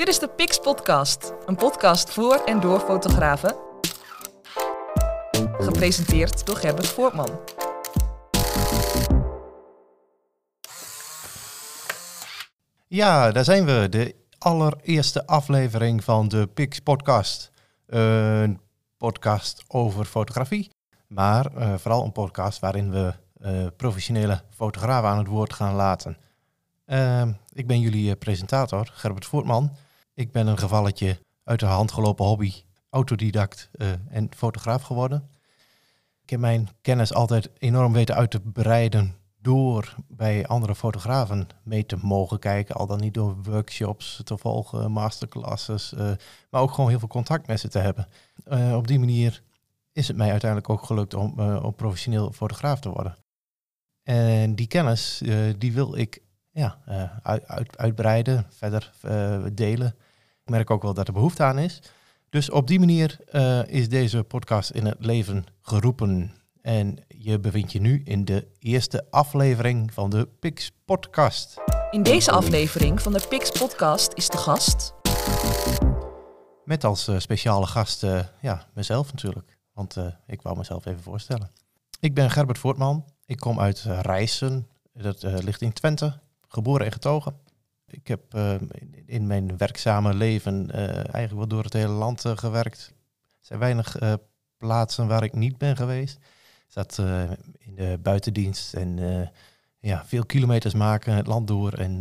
Dit 0.00 0.08
is 0.08 0.18
de 0.18 0.28
Pix 0.28 0.58
Podcast, 0.58 1.32
een 1.46 1.56
podcast 1.56 2.10
voor 2.10 2.44
en 2.44 2.60
door 2.60 2.80
fotografen. 2.80 3.56
Gepresenteerd 5.58 6.46
door 6.46 6.56
Gerbert 6.56 6.86
Voortman. 6.86 7.40
Ja, 12.86 13.32
daar 13.32 13.44
zijn 13.44 13.64
we. 13.64 13.86
De 13.90 14.14
allereerste 14.38 15.26
aflevering 15.26 16.04
van 16.04 16.28
de 16.28 16.46
Pix 16.46 16.78
Podcast. 16.78 17.50
Een 17.86 18.60
podcast 18.96 19.64
over 19.68 20.04
fotografie, 20.04 20.70
maar 21.06 21.56
eh, 21.56 21.74
vooral 21.76 22.04
een 22.04 22.12
podcast 22.12 22.58
waarin 22.58 22.90
we 22.90 23.14
eh, 23.40 23.66
professionele 23.76 24.42
fotografen 24.50 25.08
aan 25.08 25.18
het 25.18 25.28
woord 25.28 25.52
gaan 25.52 25.74
laten. 25.74 26.16
Uh, 26.86 27.22
ik 27.52 27.66
ben 27.66 27.80
jullie 27.80 28.10
eh, 28.10 28.18
presentator, 28.18 28.90
Gerbert 28.92 29.26
Voortman. 29.26 29.76
Ik 30.14 30.32
ben 30.32 30.46
een 30.46 30.58
gevalletje 30.58 31.18
uit 31.44 31.60
de 31.60 31.66
hand 31.66 31.92
gelopen 31.92 32.24
hobby, 32.24 32.52
autodidact 32.90 33.68
eh, 33.72 33.88
en 34.08 34.28
fotograaf 34.36 34.82
geworden. 34.82 35.30
Ik 36.22 36.30
heb 36.30 36.40
mijn 36.40 36.68
kennis 36.80 37.14
altijd 37.14 37.50
enorm 37.58 37.92
weten 37.92 38.14
uit 38.14 38.30
te 38.30 38.40
breiden 38.40 39.14
door 39.40 39.94
bij 40.08 40.46
andere 40.46 40.74
fotografen 40.74 41.46
mee 41.62 41.86
te 41.86 41.96
mogen 41.96 42.38
kijken. 42.38 42.74
Al 42.74 42.86
dan 42.86 43.00
niet 43.00 43.14
door 43.14 43.42
workshops 43.42 44.20
te 44.24 44.38
volgen, 44.38 44.92
masterclasses, 44.92 45.92
uh, 45.92 46.10
maar 46.50 46.60
ook 46.60 46.70
gewoon 46.70 46.90
heel 46.90 46.98
veel 46.98 47.08
contact 47.08 47.46
met 47.46 47.60
ze 47.60 47.68
te 47.68 47.78
hebben. 47.78 48.08
Uh, 48.46 48.76
op 48.76 48.86
die 48.86 48.98
manier 48.98 49.42
is 49.92 50.08
het 50.08 50.16
mij 50.16 50.30
uiteindelijk 50.30 50.70
ook 50.70 50.84
gelukt 50.84 51.14
om, 51.14 51.40
om 51.40 51.74
professioneel 51.74 52.32
fotograaf 52.32 52.80
te 52.80 52.90
worden. 52.90 53.16
En 54.02 54.54
die 54.54 54.66
kennis, 54.66 55.22
die 55.58 55.72
wil 55.72 55.96
ik 55.96 56.22
ja, 56.50 56.78
uit, 57.22 57.46
uit, 57.46 57.78
uitbreiden, 57.78 58.46
verder 58.50 58.92
delen. 59.52 59.94
Ik 60.50 60.56
merk 60.56 60.70
ook 60.70 60.82
wel 60.82 60.94
dat 60.94 61.06
er 61.06 61.12
behoefte 61.12 61.42
aan 61.42 61.58
is. 61.58 61.82
Dus 62.28 62.50
op 62.50 62.66
die 62.66 62.78
manier 62.78 63.18
is 63.66 63.88
deze 63.88 64.22
podcast 64.22 64.70
in 64.70 64.86
het 64.86 64.96
leven 64.98 65.44
geroepen. 65.60 66.32
En 66.62 66.98
je 67.08 67.38
bevindt 67.38 67.72
je 67.72 67.80
nu 67.80 68.02
in 68.04 68.24
de 68.24 68.46
eerste 68.58 69.06
aflevering 69.10 69.94
van 69.94 70.10
de 70.10 70.28
Pix 70.40 70.72
Podcast. 70.84 71.56
In 71.90 72.02
deze 72.02 72.30
aflevering 72.30 73.02
van 73.02 73.12
de 73.12 73.26
Pix 73.28 73.50
Podcast 73.50 74.12
is 74.14 74.28
de 74.28 74.36
gast. 74.36 74.94
Met 76.64 76.84
als 76.84 77.08
uh, 77.08 77.18
speciale 77.18 77.66
gast, 77.66 78.02
uh, 78.02 78.20
ja, 78.40 78.66
mezelf 78.74 79.12
natuurlijk. 79.12 79.58
Want 79.72 79.96
ik 80.26 80.42
wou 80.42 80.56
mezelf 80.56 80.86
even 80.86 81.02
voorstellen. 81.02 81.50
Ik 82.00 82.14
ben 82.14 82.30
Gerbert 82.30 82.58
Voortman. 82.58 83.04
Ik 83.26 83.36
kom 83.36 83.60
uit 83.60 83.84
Rijssen. 84.00 84.68
Dat 84.92 85.22
ligt 85.22 85.62
in 85.62 85.72
Twente. 85.72 86.18
Geboren 86.48 86.86
en 86.86 86.92
getogen. 86.92 87.34
Ik 87.90 88.08
heb 88.08 88.34
in 89.06 89.26
mijn 89.26 89.56
werkzame 89.56 90.14
leven 90.14 90.70
eigenlijk 90.70 91.34
wel 91.34 91.48
door 91.48 91.64
het 91.64 91.72
hele 91.72 91.92
land 91.92 92.24
gewerkt. 92.26 92.94
Er 93.40 93.46
zijn 93.46 93.58
weinig 93.58 93.96
plaatsen 94.56 95.06
waar 95.06 95.24
ik 95.24 95.34
niet 95.34 95.58
ben 95.58 95.76
geweest 95.76 96.18
zat 96.70 96.98
uh, 97.00 97.22
in 97.58 97.74
de 97.74 97.98
buitendienst 98.02 98.74
en 98.74 98.98
ja, 99.78 100.04
veel 100.06 100.26
kilometers 100.26 100.74
maken, 100.74 101.14
het 101.14 101.26
land 101.26 101.46
door. 101.46 101.72
En 101.72 102.00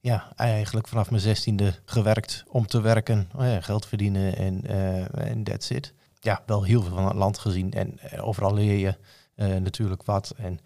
ja, 0.00 0.32
eigenlijk 0.36 0.88
vanaf 0.88 1.10
mijn 1.10 1.22
zestiende 1.22 1.74
gewerkt 1.84 2.44
om 2.48 2.66
te 2.66 2.80
werken, 2.80 3.30
oh 3.36 3.56
geld 3.60 3.86
verdienen 3.86 4.36
en, 4.36 4.66
en 5.12 5.42
that's 5.42 5.70
it. 5.70 5.94
Ja, 6.20 6.42
wel 6.46 6.62
heel 6.62 6.82
veel 6.82 6.94
van 6.94 7.06
het 7.06 7.14
land 7.14 7.38
gezien 7.38 7.72
en 7.72 7.98
overal 8.20 8.54
leer 8.54 8.78
je 8.78 8.96
natuurlijk 9.58 10.02
wat. 10.02 10.34
En 10.36 10.58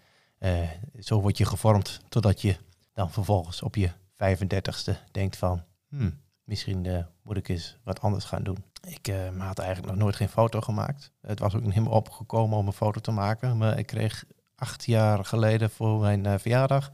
zo 0.99 1.21
word 1.21 1.37
je 1.37 1.45
gevormd 1.45 1.99
totdat 2.09 2.41
je 2.41 2.57
dan 2.93 3.11
vervolgens 3.11 3.61
op 3.61 3.75
je 3.75 3.91
35ste 4.15 5.11
denkt 5.11 5.37
van... 5.37 5.63
Hmm, 5.89 6.21
misschien 6.43 6.83
uh, 6.83 7.03
moet 7.21 7.37
ik 7.37 7.47
eens 7.47 7.77
wat 7.83 8.01
anders 8.01 8.25
gaan 8.25 8.43
doen. 8.43 8.63
Ik 8.87 9.07
uh, 9.07 9.37
had 9.37 9.59
eigenlijk 9.59 9.91
nog 9.93 10.03
nooit 10.03 10.15
geen 10.15 10.29
foto 10.29 10.61
gemaakt. 10.61 11.11
Het 11.21 11.39
was 11.39 11.55
ook 11.55 11.61
niet 11.61 11.73
helemaal 11.73 11.97
opgekomen 11.97 12.57
om 12.57 12.67
een 12.67 12.73
foto 12.73 12.99
te 12.99 13.11
maken. 13.11 13.57
Maar 13.57 13.77
ik 13.77 13.85
kreeg 13.85 14.23
acht 14.55 14.85
jaar 14.85 15.25
geleden 15.25 15.69
voor 15.69 15.99
mijn 15.99 16.27
uh, 16.27 16.33
verjaardag 16.37 16.91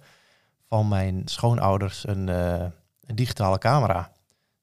van 0.67 0.87
mijn 0.87 1.21
schoonouders 1.25 2.07
een, 2.07 2.27
een, 2.27 3.15
digitale 3.15 3.57
camera. 3.57 4.11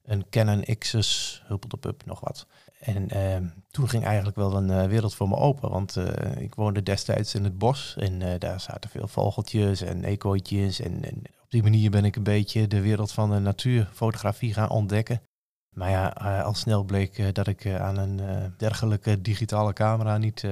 Een 0.03 0.29
Canon 0.29 0.63
Xus, 0.77 1.41
huppeldepup, 1.47 2.05
nog 2.05 2.19
wat. 2.19 2.47
En 2.79 3.09
ehm, 3.09 3.47
toen 3.71 3.89
ging 3.89 4.05
eigenlijk 4.05 4.35
wel 4.35 4.55
een 4.55 4.87
wereld 4.87 5.15
voor 5.15 5.29
me 5.29 5.35
open. 5.35 5.69
Want 5.69 5.95
ik 6.37 6.55
woonde 6.55 6.83
destijds 6.83 7.35
in 7.35 7.43
het 7.43 7.57
bos. 7.57 7.95
En 7.97 8.39
daar 8.39 8.59
zaten 8.59 8.89
veel 8.89 9.07
vogeltjes 9.07 9.81
en 9.81 10.03
eekhoortjes 10.03 10.79
en, 10.79 11.03
en 11.03 11.21
op 11.41 11.51
die 11.51 11.63
manier 11.63 11.91
ben 11.91 12.05
ik 12.05 12.15
een 12.15 12.23
beetje 12.23 12.67
de 12.67 12.81
wereld 12.81 13.11
van 13.11 13.29
de 13.29 13.39
natuurfotografie 13.39 14.53
gaan 14.53 14.69
ontdekken. 14.69 15.21
Maar 15.69 15.89
ja, 15.89 16.07
al 16.43 16.53
snel 16.53 16.83
bleek 16.83 17.35
dat 17.35 17.47
ik 17.47 17.67
aan 17.67 17.97
een 17.97 18.53
dergelijke 18.57 19.21
digitale 19.21 19.73
camera 19.73 20.17
niet, 20.17 20.47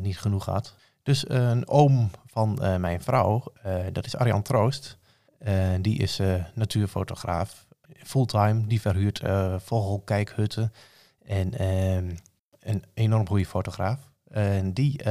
niet 0.00 0.18
genoeg 0.18 0.44
had. 0.44 0.74
Dus 1.02 1.28
een 1.28 1.68
oom 1.68 2.10
van 2.26 2.58
mijn 2.80 3.02
vrouw, 3.02 3.42
dat 3.92 4.06
is 4.06 4.16
Arjan 4.16 4.42
Troost, 4.42 4.98
die 5.80 5.98
is 5.98 6.20
natuurfotograaf, 6.54 7.66
fulltime, 8.02 8.66
die 8.66 8.80
verhuurt 8.80 9.22
vogelkijkhutten 9.56 10.72
en 11.26 11.60
een 12.60 12.84
enorm 12.94 13.28
goede 13.28 13.46
fotograaf. 13.46 14.10
En 14.28 14.72
die, 14.72 15.02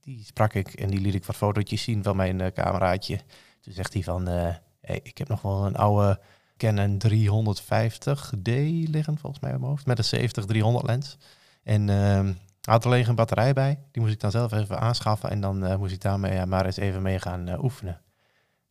die 0.00 0.24
sprak 0.24 0.54
ik 0.54 0.72
en 0.72 0.90
die 0.90 1.00
liet 1.00 1.14
ik 1.14 1.24
wat 1.24 1.36
fotootjes 1.36 1.82
zien 1.82 2.02
van 2.02 2.16
mijn 2.16 2.52
cameraatje. 2.52 3.20
Toen 3.60 3.72
zegt 3.72 3.92
hij 3.92 4.02
van, 4.02 4.26
hey, 4.26 5.00
ik 5.02 5.18
heb 5.18 5.28
nog 5.28 5.42
wel 5.42 5.66
een 5.66 5.76
oude 5.76 6.20
Canon 6.56 7.00
350D 7.08 8.52
liggen, 8.90 9.18
volgens 9.18 9.40
mij 9.40 9.54
op 9.54 9.60
mijn 9.60 9.70
hoofd, 9.70 9.86
met 9.86 10.12
een 10.12 10.82
70-300 10.82 10.84
lens. 10.84 11.16
En 11.62 11.88
uh, 11.88 12.28
had 12.62 12.86
alleen 12.86 13.08
een 13.08 13.14
batterij 13.14 13.52
bij, 13.52 13.78
die 13.90 14.02
moest 14.02 14.14
ik 14.14 14.20
dan 14.20 14.30
zelf 14.30 14.52
even 14.52 14.80
aanschaffen 14.80 15.30
en 15.30 15.40
dan 15.40 15.78
moest 15.78 15.92
ik 15.92 16.00
daarmee 16.00 16.46
maar 16.46 16.66
eens 16.66 16.76
even 16.76 17.02
mee 17.02 17.18
gaan 17.18 17.62
oefenen. 17.62 18.00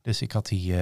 Dus 0.02 0.22
ik 0.22 0.32
had 0.32 0.46
die 0.46 0.76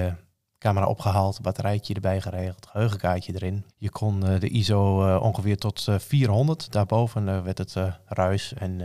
camera 0.58 0.86
opgehaald, 0.86 1.40
batterijtje 1.42 1.94
erbij 1.94 2.20
geregeld, 2.20 2.66
geheugenkaartje 2.66 3.34
erin. 3.34 3.64
Je 3.76 3.90
kon 3.90 4.20
de 4.20 4.48
ISO 4.48 5.16
ongeveer 5.18 5.56
tot 5.56 5.88
400, 5.98 6.72
daarboven 6.72 7.44
werd 7.44 7.58
het 7.58 7.74
ruis 8.04 8.54
en 8.54 8.80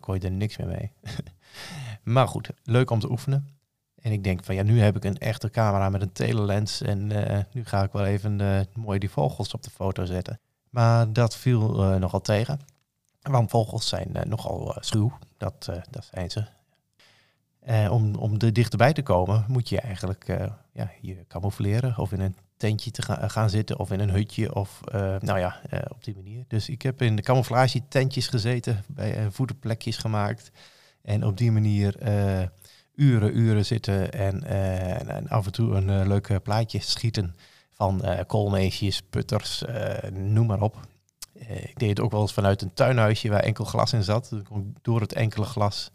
kon 0.00 0.14
je 0.14 0.20
er 0.20 0.30
niks 0.30 0.56
meer 0.56 0.66
mee. 0.66 0.92
maar 2.14 2.28
goed, 2.28 2.50
leuk 2.64 2.90
om 2.90 3.00
te 3.00 3.10
oefenen. 3.10 3.56
En 4.06 4.12
ik 4.12 4.24
denk 4.24 4.44
van 4.44 4.54
ja, 4.54 4.62
nu 4.62 4.80
heb 4.80 4.96
ik 4.96 5.04
een 5.04 5.18
echte 5.18 5.50
camera 5.50 5.88
met 5.88 6.02
een 6.02 6.12
telelens 6.12 6.82
en 6.82 7.10
uh, 7.10 7.38
nu 7.52 7.64
ga 7.64 7.82
ik 7.82 7.92
wel 7.92 8.04
even 8.04 8.40
uh, 8.40 8.60
mooi 8.74 8.98
die 8.98 9.10
vogels 9.10 9.54
op 9.54 9.62
de 9.62 9.70
foto 9.70 10.04
zetten. 10.04 10.40
Maar 10.70 11.12
dat 11.12 11.36
viel 11.36 11.92
uh, 11.92 11.98
nogal 11.98 12.20
tegen. 12.20 12.60
Want 13.22 13.50
vogels 13.50 13.88
zijn 13.88 14.16
nogal 14.24 14.76
schuw, 14.80 15.18
dat, 15.36 15.70
dat 15.90 16.08
zijn 16.12 16.30
ze. 16.30 16.44
Om, 17.90 18.14
om 18.14 18.34
er 18.38 18.52
dichterbij 18.52 18.92
te 18.92 19.02
komen 19.02 19.44
moet 19.48 19.68
je 19.68 19.80
eigenlijk 19.80 20.26
ja, 20.72 20.90
je 21.00 21.24
camoufleren 21.28 21.98
of 21.98 22.12
in 22.12 22.20
een 22.20 22.36
tentje 22.56 22.90
te 22.90 23.02
gaan, 23.02 23.30
gaan 23.30 23.50
zitten 23.50 23.78
of 23.78 23.90
in 23.90 24.00
een 24.00 24.10
hutje 24.10 24.54
of 24.54 24.80
nou 25.20 25.38
ja, 25.38 25.60
op 25.88 26.04
die 26.04 26.14
manier. 26.14 26.44
Dus 26.48 26.68
ik 26.68 26.82
heb 26.82 27.02
in 27.02 27.16
de 27.16 27.22
camouflage 27.22 27.82
tentjes 27.88 28.26
gezeten, 28.26 28.84
bij 28.86 29.30
voederplekjes 29.30 29.96
gemaakt 29.96 30.50
en 31.02 31.24
op 31.24 31.36
die 31.36 31.52
manier 31.52 31.94
uren, 32.94 33.38
uren 33.38 33.64
zitten 33.64 34.12
en, 34.12 34.44
en 35.08 35.28
af 35.28 35.46
en 35.46 35.52
toe 35.52 35.74
een 35.74 35.88
uh, 35.88 36.06
leuk 36.06 36.42
plaatje 36.42 36.80
schieten 36.80 37.36
van 37.70 38.04
koolmeesjes, 38.26 39.02
putters, 39.02 39.64
noem 40.12 40.46
maar 40.46 40.60
op. 40.60 40.86
ik 41.48 41.78
deed 41.78 41.88
het 41.88 42.00
ook 42.00 42.10
wel 42.10 42.20
eens 42.20 42.32
vanuit 42.32 42.62
een 42.62 42.74
tuinhuisje 42.74 43.28
waar 43.28 43.42
enkel 43.42 43.64
glas 43.64 43.92
in 43.92 44.02
zat. 44.02 44.32
Door 44.82 45.00
het 45.00 45.12
enkele 45.12 45.44
glas 45.44 45.90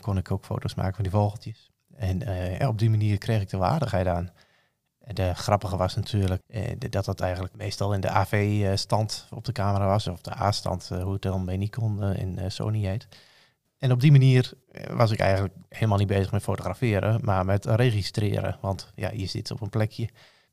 kon 0.00 0.16
ik 0.16 0.30
ook 0.30 0.44
foto's 0.44 0.74
maken 0.74 0.94
van 0.94 1.02
die 1.02 1.12
vogeltjes. 1.12 1.70
En 1.94 2.68
op 2.68 2.78
die 2.78 2.90
manier 2.90 3.18
kreeg 3.18 3.40
ik 3.40 3.50
de 3.50 3.56
waardigheid 3.56 4.06
aan. 4.06 4.30
De 4.98 5.34
grappige 5.34 5.76
was 5.76 5.94
natuurlijk 5.94 6.42
dat 6.90 7.04
dat 7.04 7.20
eigenlijk 7.20 7.54
meestal 7.54 7.92
in 7.94 8.00
de 8.00 8.08
AV-stand 8.08 9.26
op 9.30 9.44
de 9.44 9.52
camera 9.52 9.86
was, 9.86 10.06
of 10.06 10.20
de 10.20 10.36
A-stand, 10.36 10.88
hoe 10.88 11.12
het 11.12 11.22
dan 11.22 11.44
bij 11.44 11.56
Nikon 11.56 12.02
in 12.02 12.50
Sony 12.50 12.84
heet. 12.84 13.08
En 13.84 13.92
op 13.92 14.00
die 14.00 14.10
manier 14.12 14.52
eh, 14.70 14.96
was 14.96 15.10
ik 15.10 15.18
eigenlijk 15.18 15.54
helemaal 15.68 15.98
niet 15.98 16.06
bezig 16.06 16.32
met 16.32 16.42
fotograferen, 16.42 17.20
maar 17.22 17.44
met 17.44 17.64
registreren. 17.64 18.58
Want 18.60 18.92
ja, 18.94 19.10
je 19.10 19.26
zit 19.26 19.50
op 19.50 19.60
een 19.60 19.68
plekje, 19.68 20.08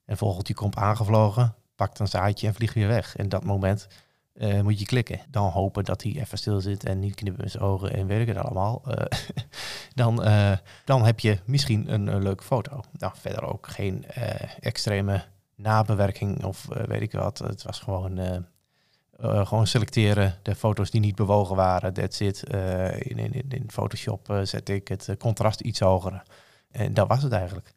een 0.05 0.17
vogeltje 0.17 0.53
komt 0.53 0.75
aangevlogen, 0.75 1.55
pakt 1.75 1.99
een 1.99 2.07
zaadje 2.07 2.47
en 2.47 2.53
vliegt 2.53 2.73
weer 2.73 2.87
weg. 2.87 3.15
En 3.15 3.29
dat 3.29 3.43
moment 3.43 3.87
uh, 4.33 4.61
moet 4.61 4.79
je 4.79 4.85
klikken. 4.85 5.19
Dan 5.29 5.49
hopen 5.49 5.83
dat 5.83 6.03
hij 6.03 6.11
even 6.11 6.37
stil 6.37 6.61
zit 6.61 6.85
en 6.85 6.99
niet 6.99 7.15
knippen 7.15 7.43
met 7.43 7.51
zijn 7.51 7.63
ogen 7.63 7.93
en 7.93 8.07
weet 8.07 8.21
ik 8.21 8.27
het 8.27 8.37
allemaal. 8.37 8.81
Uh, 8.87 8.93
dan, 10.01 10.27
uh, 10.27 10.57
dan 10.85 11.05
heb 11.05 11.19
je 11.19 11.39
misschien 11.45 11.93
een, 11.93 12.23
leuke 12.23 12.43
foto. 12.43 12.83
Nou, 12.97 13.13
verder 13.15 13.43
ook 13.43 13.67
geen 13.67 14.05
extreme 14.59 15.23
nabewerking 15.55 16.43
of 16.43 16.67
weet 16.87 17.01
ik 17.01 17.11
wat. 17.11 17.37
Het 17.37 17.63
was 17.63 17.79
gewoon 17.79 18.45
gewoon 19.23 19.67
selecteren 19.67 20.37
de 20.41 20.55
foto's 20.55 20.91
die 20.91 21.01
niet 21.01 21.15
bewogen 21.15 21.55
waren. 21.55 21.93
That's 21.93 22.19
it. 22.19 22.43
In, 22.97 23.17
in, 23.17 23.49
in 23.49 23.71
Photoshop 23.71 24.39
zet 24.43 24.69
ik 24.69 24.87
het 24.87 25.15
contrast 25.17 25.61
iets 25.61 25.79
hoger. 25.79 26.23
En 26.71 26.93
dat 26.93 27.07
was 27.07 27.23
het 27.23 27.31
eigenlijk. 27.31 27.73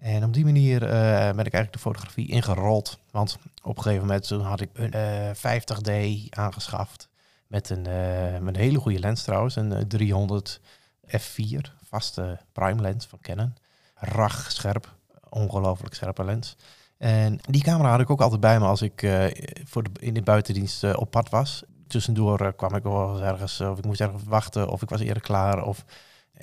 En 0.00 0.24
op 0.24 0.34
die 0.34 0.44
manier 0.44 0.82
eh, 0.82 0.90
ben 1.34 1.46
ik 1.46 1.52
eigenlijk 1.52 1.72
de 1.72 1.78
fotografie 1.78 2.28
ingerold. 2.28 2.98
Want 3.10 3.38
op 3.62 3.76
een 3.76 3.82
gegeven 3.82 4.06
moment 4.06 4.26
toen 4.26 4.40
had 4.40 4.60
ik 4.60 4.70
een 4.72 4.92
eh, 4.92 5.30
50D 5.34 6.28
aangeschaft. 6.30 7.08
Met 7.46 7.70
een, 7.70 7.86
eh, 7.86 8.38
met 8.38 8.54
een 8.54 8.60
hele 8.60 8.78
goede 8.78 8.98
lens 8.98 9.22
trouwens. 9.22 9.56
Een 9.56 9.72
eh, 9.72 9.82
300 9.82 10.60
f4, 11.06 11.60
vaste 11.84 12.38
prime 12.52 12.80
lens 12.80 13.06
van 13.06 13.18
Canon. 13.20 13.54
Rag 13.94 14.52
scherp, 14.52 14.94
ongelooflijk 15.28 15.94
scherpe 15.94 16.24
lens. 16.24 16.56
En 17.00 17.38
die 17.48 17.62
camera 17.62 17.90
had 17.90 18.00
ik 18.00 18.10
ook 18.10 18.20
altijd 18.20 18.40
bij 18.40 18.58
me 18.58 18.66
als 18.66 18.82
ik 18.82 19.02
eh, 19.02 19.24
voor 19.64 19.82
de, 19.82 19.90
in 20.00 20.14
de 20.14 20.22
buitendienst 20.22 20.84
eh, 20.84 20.92
op 20.96 21.10
pad 21.10 21.28
was. 21.28 21.62
Tussendoor 21.86 22.40
eh, 22.40 22.52
kwam 22.56 22.74
ik 22.74 22.82
wel 22.82 23.22
ergens, 23.22 23.60
of 23.60 23.78
ik 23.78 23.84
moest 23.84 24.00
ergens 24.00 24.22
wachten, 24.24 24.68
of 24.68 24.82
ik 24.82 24.88
was 24.88 25.00
eerder 25.00 25.22
klaar. 25.22 25.64
Of 25.64 25.78
eh, 25.78 25.94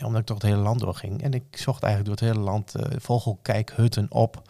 omdat 0.04 0.20
ik 0.20 0.26
toch 0.26 0.38
het 0.42 0.52
hele 0.52 0.62
land 0.62 0.80
doorging. 0.80 1.24
En 1.24 1.34
ik 1.34 1.58
zocht 1.58 1.84
eigenlijk 1.84 2.20
door 2.20 2.28
het 2.28 2.36
hele 2.36 2.50
land 2.50 2.76
eh, 2.76 3.00
vogelkijkhutten 3.00 4.12
op 4.12 4.42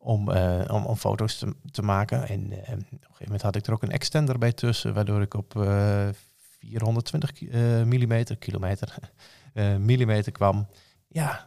om, 0.00 0.30
eh, 0.30 0.74
om, 0.74 0.84
om 0.86 0.96
foto's 0.96 1.44
te, 1.70 1.82
maken. 1.82 2.28
En 2.28 2.52
eh, 2.52 2.58
op 2.58 2.66
een 2.68 2.86
gegeven 2.90 3.14
moment 3.18 3.42
had 3.42 3.56
ik 3.56 3.66
er 3.66 3.72
ook 3.72 3.82
een 3.82 3.90
extender 3.90 4.38
bij 4.38 4.52
tussen, 4.52 4.94
waardoor 4.94 5.22
ik 5.22 5.34
op 5.34 5.56
eh 5.56 6.08
420 6.58 7.32
ki- 7.32 7.48
eh, 7.48 7.82
millimeter, 7.82 8.36
kilometer, 8.36 8.94
millimeter 9.78 10.32
kwam. 10.32 10.68
Ja, 11.08 11.46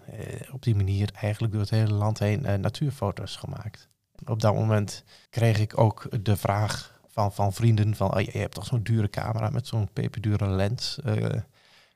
op 0.51 0.63
die 0.63 0.75
manier 0.75 1.09
eigenlijk 1.15 1.53
door 1.53 1.61
het 1.61 1.71
hele 1.71 1.93
land 1.93 2.19
heen 2.19 2.41
natuurfoto's 2.61 3.35
gemaakt. 3.35 3.89
Op 4.25 4.41
dat 4.41 4.53
moment 4.53 5.03
kreeg 5.29 5.59
ik 5.59 5.77
ook 5.77 6.23
de 6.23 6.37
vraag 6.37 6.99
van, 7.07 7.33
van 7.33 7.53
vrienden 7.53 7.95
van, 7.95 8.15
oh, 8.15 8.21
je 8.21 8.37
hebt 8.37 8.53
toch 8.53 8.65
zo'n 8.65 8.83
dure 8.83 9.09
camera 9.09 9.49
met 9.49 9.67
zo'n 9.67 9.89
peperdure 9.93 10.47
lens. 10.47 10.99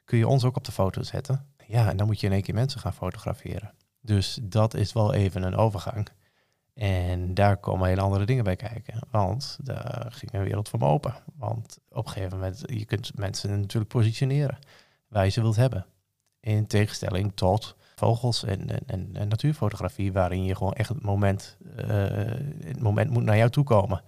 Kun 0.07 0.17
je 0.17 0.27
ons 0.27 0.43
ook 0.43 0.55
op 0.55 0.63
de 0.63 0.71
foto 0.71 1.03
zetten? 1.03 1.45
Ja, 1.65 1.89
en 1.89 1.97
dan 1.97 2.07
moet 2.07 2.19
je 2.19 2.27
in 2.27 2.33
één 2.33 2.41
keer 2.41 2.53
mensen 2.53 2.79
gaan 2.79 2.93
fotograferen. 2.93 3.73
Dus 4.01 4.39
dat 4.41 4.73
is 4.73 4.93
wel 4.93 5.13
even 5.13 5.43
een 5.43 5.55
overgang. 5.55 6.07
En 6.73 7.33
daar 7.33 7.57
komen 7.57 7.87
hele 7.87 8.01
andere 8.01 8.25
dingen 8.25 8.43
bij 8.43 8.55
kijken. 8.55 8.99
Want 9.11 9.57
daar 9.63 10.07
ging 10.09 10.33
een 10.33 10.43
wereld 10.43 10.79
me 10.79 10.85
open. 10.85 11.13
Want 11.35 11.79
op 11.89 12.05
een 12.05 12.11
gegeven 12.11 12.37
moment, 12.37 12.63
je 12.65 12.85
kunt 12.85 13.17
mensen 13.17 13.59
natuurlijk 13.59 13.93
positioneren 13.93 14.57
waar 15.07 15.23
je 15.23 15.31
ze 15.31 15.41
wilt 15.41 15.55
hebben. 15.55 15.85
In 16.39 16.67
tegenstelling 16.67 17.31
tot 17.35 17.75
vogels 17.95 18.43
en, 18.43 18.69
en, 18.69 18.79
en, 18.85 19.09
en 19.13 19.27
natuurfotografie, 19.27 20.13
waarin 20.13 20.43
je 20.43 20.55
gewoon 20.55 20.73
echt 20.73 20.89
het 20.89 21.03
moment, 21.03 21.57
eh, 21.75 21.87
het 22.65 22.79
moment 22.79 23.09
moet 23.09 23.23
naar 23.23 23.37
jou 23.37 23.49
toe 23.49 23.63
komen. 23.63 24.01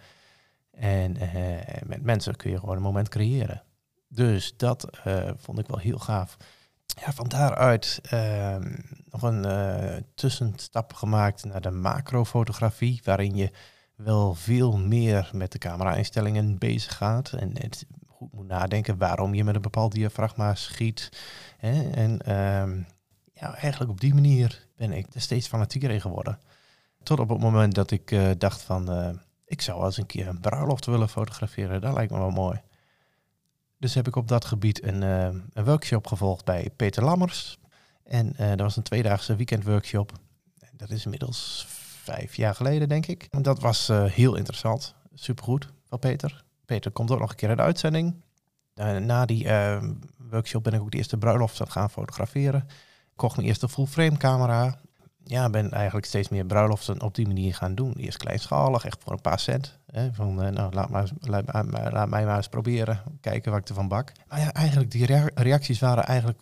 En 0.71 1.17
eh, 1.17 1.81
met 1.85 2.03
mensen 2.03 2.35
kun 2.35 2.51
je 2.51 2.59
gewoon 2.59 2.75
een 2.75 2.81
moment 2.81 3.09
creëren. 3.09 3.63
Dus 4.09 4.53
dat 4.57 4.89
eh, 5.03 5.31
vond 5.37 5.59
ik 5.59 5.67
wel 5.67 5.77
heel 5.77 5.99
gaaf. 5.99 6.37
Ja, 6.85 7.11
van 7.13 7.27
daaruit 7.27 7.99
ehm, 8.03 8.75
nog 9.05 9.21
een 9.21 9.45
eh, 9.45 9.97
tussenstap 10.15 10.93
gemaakt 10.93 11.45
naar 11.45 11.61
de 11.61 11.71
macrofotografie, 11.71 13.01
waarin 13.03 13.35
je 13.35 13.51
wel 13.95 14.35
veel 14.35 14.77
meer 14.77 15.29
met 15.33 15.51
de 15.51 15.57
camera-instellingen 15.57 16.57
bezig 16.57 16.95
gaat. 16.95 17.31
En 17.31 17.51
het 17.61 17.85
goed 18.07 18.33
moet 18.33 18.47
nadenken 18.47 18.97
waarom 18.97 19.33
je 19.33 19.43
met 19.43 19.55
een 19.55 19.61
bepaald 19.61 19.91
diafragma 19.91 20.55
schiet. 20.55 21.09
Hè? 21.57 21.89
En 21.89 22.21
ehm, 22.21 22.81
ja, 23.33 23.55
eigenlijk 23.55 23.91
op 23.91 23.99
die 23.99 24.13
manier 24.13 24.67
ben 24.75 24.91
ik 24.91 25.13
er 25.13 25.21
steeds 25.21 25.47
fanatieker 25.47 25.89
in 25.89 26.01
geworden. 26.01 26.39
Tot 27.03 27.19
op 27.19 27.29
het 27.29 27.39
moment 27.39 27.75
dat 27.75 27.91
ik 27.91 28.11
eh, 28.11 28.29
dacht 28.37 28.61
van, 28.61 29.19
ik 29.45 29.61
zou 29.61 29.77
wel 29.77 29.87
eens 29.87 29.97
een 29.97 30.05
keer 30.05 30.27
een 30.27 30.39
bruiloft 30.39 30.85
willen 30.85 31.09
fotograferen. 31.09 31.81
Dat 31.81 31.93
lijkt 31.93 32.11
me 32.11 32.17
wel 32.17 32.29
mooi. 32.29 32.61
Dus 33.79 33.93
heb 33.93 34.07
ik 34.07 34.15
op 34.15 34.27
dat 34.27 34.45
gebied 34.45 34.83
een, 34.83 35.03
eh, 35.03 35.29
een 35.53 35.65
workshop 35.65 36.07
gevolgd 36.07 36.45
bij 36.45 36.69
Peter 36.75 37.03
Lammers. 37.03 37.59
En 38.03 38.35
eh, 38.35 38.49
dat 38.49 38.59
was 38.59 38.75
een 38.75 38.83
tweedaagse 38.83 39.35
weekendworkshop. 39.35 40.11
Dat 40.73 40.89
is 40.89 41.03
inmiddels 41.03 41.65
vijf 42.03 42.35
jaar 42.35 42.55
geleden, 42.55 42.89
denk 42.89 43.05
ik. 43.05 43.27
En 43.29 43.41
dat 43.41 43.59
was 43.59 43.89
eh, 43.89 44.03
heel 44.03 44.35
interessant. 44.35 44.95
Supergoed 45.13 45.67
van 45.85 45.99
Peter. 45.99 46.43
Peter 46.65 46.91
komt 46.91 47.11
ook 47.11 47.19
nog 47.19 47.29
een 47.29 47.35
keer 47.35 47.49
in 47.49 47.55
de 47.55 47.61
uitzending. 47.61 48.15
Na 48.99 49.25
die 49.25 49.47
workshop 50.29 50.63
ben 50.63 50.73
ik 50.73 50.81
ook 50.81 50.91
de 50.91 50.97
eerste 50.97 51.17
bruiloft 51.17 51.61
aan 51.61 51.71
gaan 51.71 51.89
fotograferen. 51.89 52.67
Kocht 53.15 53.35
mijn 53.35 53.47
eerste 53.47 53.69
full-frame 53.69 54.17
camera. 54.17 54.79
Ja, 55.23 55.49
ben 55.49 55.71
eigenlijk 55.71 56.05
steeds 56.05 56.29
meer 56.29 56.45
bruiloften 56.45 57.01
op 57.01 57.15
die 57.15 57.27
manier 57.27 57.55
gaan 57.55 57.75
doen. 57.75 57.93
Eerst 57.93 58.17
kleinschalig, 58.17 58.85
echt 58.85 59.03
voor 59.03 59.11
een 59.13 59.21
paar 59.21 59.39
cent. 59.39 59.79
Hè, 59.91 60.13
van, 60.13 60.43
eh, 60.43 60.51
nou, 60.51 60.73
laat, 60.73 60.89
maar, 60.89 61.09
laat, 61.91 62.09
mij 62.09 62.25
maar 62.25 62.35
eens 62.37 62.47
proberen. 62.47 63.01
Kijken 63.21 63.51
wat 63.51 63.59
ik 63.61 63.69
ervan 63.69 63.87
bak. 63.87 64.11
Maar 64.27 64.39
ja, 64.39 64.53
eigenlijk 64.53 64.91
die 64.91 65.05
rea- 65.05 65.29
reacties 65.33 65.79
waren 65.79 66.03
eigenlijk 66.05 66.39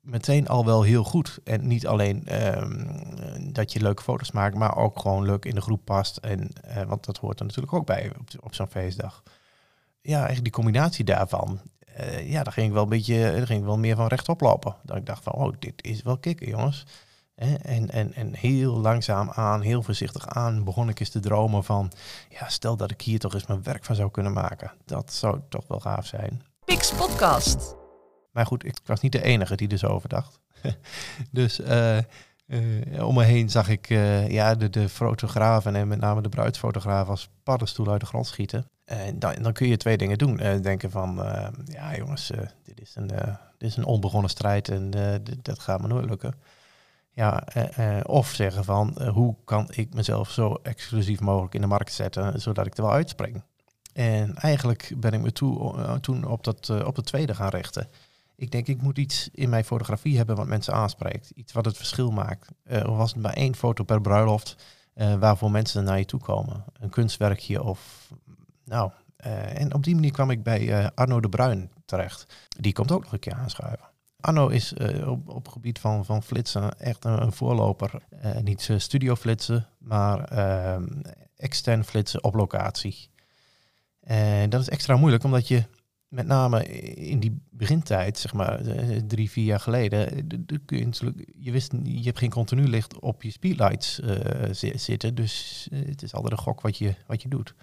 meteen 0.00 0.48
al 0.48 0.64
wel 0.64 0.82
heel 0.82 1.04
goed. 1.04 1.38
En 1.44 1.66
niet 1.66 1.86
alleen 1.86 2.26
ehm, 2.26 3.52
dat 3.52 3.72
je 3.72 3.80
leuke 3.80 4.02
foto's 4.02 4.30
maakt, 4.30 4.54
maar 4.54 4.76
ook 4.76 4.98
gewoon 4.98 5.24
leuk 5.24 5.44
in 5.44 5.54
de 5.54 5.60
groep 5.60 5.84
past. 5.84 6.16
En, 6.16 6.48
eh, 6.62 6.82
want 6.82 7.04
dat 7.04 7.16
hoort 7.16 7.38
er 7.40 7.46
natuurlijk 7.46 7.72
ook 7.74 7.86
bij 7.86 8.12
op, 8.18 8.28
op 8.40 8.54
zo'n 8.54 8.70
feestdag. 8.70 9.22
Ja, 10.00 10.14
eigenlijk 10.16 10.44
die 10.44 10.52
combinatie 10.52 11.04
daarvan. 11.04 11.60
eh, 11.94 12.30
ja, 12.30 12.42
daar 12.42 12.52
ging 12.52 12.66
ik 12.66 12.72
wel 12.72 12.82
een 12.82 12.88
beetje, 12.88 13.14
daar 13.20 13.46
ging 13.46 13.60
ik 13.60 13.66
wel 13.66 13.78
meer 13.78 13.96
van 13.96 14.06
rechtop 14.06 14.40
lopen. 14.40 14.76
Dat 14.82 14.96
ik 14.96 15.06
dacht 15.06 15.22
van, 15.22 15.32
oh, 15.32 15.52
dit 15.58 15.84
is 15.84 16.02
wel 16.02 16.18
kicken, 16.18 16.48
jongens. 16.48 16.86
En, 17.40 17.90
en, 17.90 18.14
en 18.14 18.34
heel 18.34 18.76
langzaam 18.76 19.30
aan, 19.30 19.60
heel 19.60 19.82
voorzichtig 19.82 20.28
aan, 20.28 20.64
begon 20.64 20.88
ik 20.88 21.00
eens 21.00 21.08
te 21.10 21.20
dromen 21.20 21.64
van, 21.64 21.92
ja, 22.28 22.48
stel 22.48 22.76
dat 22.76 22.90
ik 22.90 23.00
hier 23.00 23.18
toch 23.18 23.34
eens 23.34 23.46
mijn 23.46 23.62
werk 23.62 23.84
van 23.84 23.94
zou 23.94 24.10
kunnen 24.10 24.32
maken. 24.32 24.72
Dat 24.84 25.12
zou 25.12 25.40
toch 25.48 25.64
wel 25.66 25.80
gaaf 25.80 26.06
zijn. 26.06 26.42
Pix 26.64 26.92
Podcast. 26.92 27.74
Maar 28.32 28.46
goed, 28.46 28.64
ik 28.64 28.78
was 28.84 29.00
niet 29.00 29.12
de 29.12 29.22
enige 29.22 29.56
die 29.56 29.68
er 29.68 29.78
zo 29.78 29.86
over 29.86 30.08
dacht. 30.08 30.40
dus 31.30 31.60
eh, 31.60 31.98
eh, 31.98 32.04
om 33.06 33.14
me 33.14 33.24
heen 33.24 33.50
zag 33.50 33.68
ik 33.68 33.90
eh, 33.90 34.28
ja, 34.28 34.54
de, 34.54 34.70
de 34.70 34.88
fotografen 34.88 35.76
en 35.76 35.88
met 35.88 36.00
name 36.00 36.22
de 36.22 36.28
bruidsfotograaf 36.28 37.08
als 37.08 37.30
paddenstoel 37.42 37.90
uit 37.90 38.00
de 38.00 38.06
grond 38.06 38.26
schieten. 38.26 38.70
En 38.84 39.18
dan, 39.18 39.34
dan 39.42 39.52
kun 39.52 39.68
je 39.68 39.76
twee 39.76 39.96
dingen 39.96 40.18
doen. 40.18 40.36
Denken 40.36 40.90
van, 40.90 41.14
ja 41.64 41.96
jongens, 41.96 42.32
dit, 42.64 42.80
is 42.80 42.92
een, 42.94 43.06
dit 43.58 43.68
is 43.68 43.76
een 43.76 43.84
onbegonnen 43.84 44.30
strijd 44.30 44.68
en 44.68 44.90
dit- 45.22 45.44
dat 45.44 45.58
gaat 45.58 45.80
me 45.80 45.86
nooit 45.86 46.08
lukken. 46.08 46.34
Ja, 47.20 47.44
eh, 47.44 47.98
eh, 47.98 48.04
of 48.06 48.28
zeggen 48.28 48.64
van, 48.64 48.96
eh, 48.96 49.08
hoe 49.08 49.36
kan 49.44 49.68
ik 49.70 49.94
mezelf 49.94 50.30
zo 50.30 50.54
exclusief 50.62 51.20
mogelijk 51.20 51.54
in 51.54 51.60
de 51.60 51.66
markt 51.66 51.92
zetten, 51.92 52.40
zodat 52.40 52.66
ik 52.66 52.76
er 52.76 52.82
wel 52.82 52.92
uitspring. 52.92 53.42
En 53.92 54.34
eigenlijk 54.34 54.92
ben 54.96 55.12
ik 55.12 55.20
me 55.20 55.32
toe, 55.32 55.98
toen 56.00 56.26
op, 56.26 56.44
dat, 56.44 56.70
op 56.84 56.96
het 56.96 57.06
tweede 57.06 57.34
gaan 57.34 57.48
richten. 57.48 57.88
Ik 58.36 58.50
denk, 58.50 58.66
ik 58.66 58.82
moet 58.82 58.98
iets 58.98 59.28
in 59.32 59.48
mijn 59.48 59.64
fotografie 59.64 60.16
hebben 60.16 60.36
wat 60.36 60.46
mensen 60.46 60.74
aanspreekt. 60.74 61.30
Iets 61.30 61.52
wat 61.52 61.64
het 61.64 61.76
verschil 61.76 62.10
maakt. 62.10 62.48
Of 62.68 62.96
was 62.96 63.12
het 63.12 63.22
maar 63.22 63.32
één 63.32 63.54
foto 63.54 63.84
per 63.84 64.00
bruiloft 64.00 64.56
waarvoor 64.94 65.50
mensen 65.50 65.84
naar 65.84 65.98
je 65.98 66.04
toe 66.04 66.20
komen. 66.20 66.64
Een 66.72 66.90
kunstwerkje 66.90 67.62
of... 67.62 68.10
Nou, 68.64 68.90
en 69.54 69.74
op 69.74 69.84
die 69.84 69.94
manier 69.94 70.12
kwam 70.12 70.30
ik 70.30 70.42
bij 70.42 70.90
Arno 70.94 71.20
de 71.20 71.28
Bruin 71.28 71.70
terecht. 71.84 72.34
Die 72.48 72.72
komt 72.72 72.92
ook 72.92 73.02
nog 73.02 73.12
een 73.12 73.18
keer 73.18 73.34
aanschuiven. 73.34 73.89
Arno 74.20 74.48
is 74.48 74.72
eh, 74.72 75.08
op, 75.08 75.28
op 75.28 75.48
gebied 75.48 75.78
van, 75.78 76.04
van 76.04 76.22
flitsen 76.22 76.78
echt 76.78 77.04
een, 77.04 77.22
een 77.22 77.32
voorloper. 77.32 78.02
Eh, 78.20 78.36
niet 78.36 78.68
eh, 78.70 78.78
studio 78.78 79.16
flitsen, 79.16 79.66
maar 79.78 80.24
ehm, 80.24 80.86
extern 81.36 81.84
flitsen 81.84 82.24
op 82.24 82.34
locatie. 82.34 83.08
En 84.00 84.50
dat 84.50 84.60
is 84.60 84.68
extra 84.68 84.96
moeilijk, 84.96 85.24
omdat 85.24 85.48
je 85.48 85.64
met 86.08 86.26
name 86.26 86.64
in 86.94 87.20
die 87.20 87.42
begintijd, 87.50 88.18
zeg 88.18 88.32
maar 88.32 88.60
drie, 89.06 89.30
vier 89.30 89.44
jaar 89.44 89.60
geleden, 89.60 90.26
je, 91.36 91.50
wist, 91.50 91.72
je 91.82 92.02
hebt 92.02 92.18
geen 92.18 92.30
continu 92.30 92.68
licht 92.68 92.98
op 92.98 93.22
je 93.22 93.30
speedlights 93.30 94.00
zi- 94.50 94.78
zitten, 94.78 95.14
dus 95.14 95.68
het 95.74 96.02
is 96.02 96.14
altijd 96.14 96.32
een 96.32 96.38
gok 96.38 96.60
wat 96.60 96.78
je, 96.78 96.94
wat 97.06 97.22
je 97.22 97.28
doet. 97.28 97.54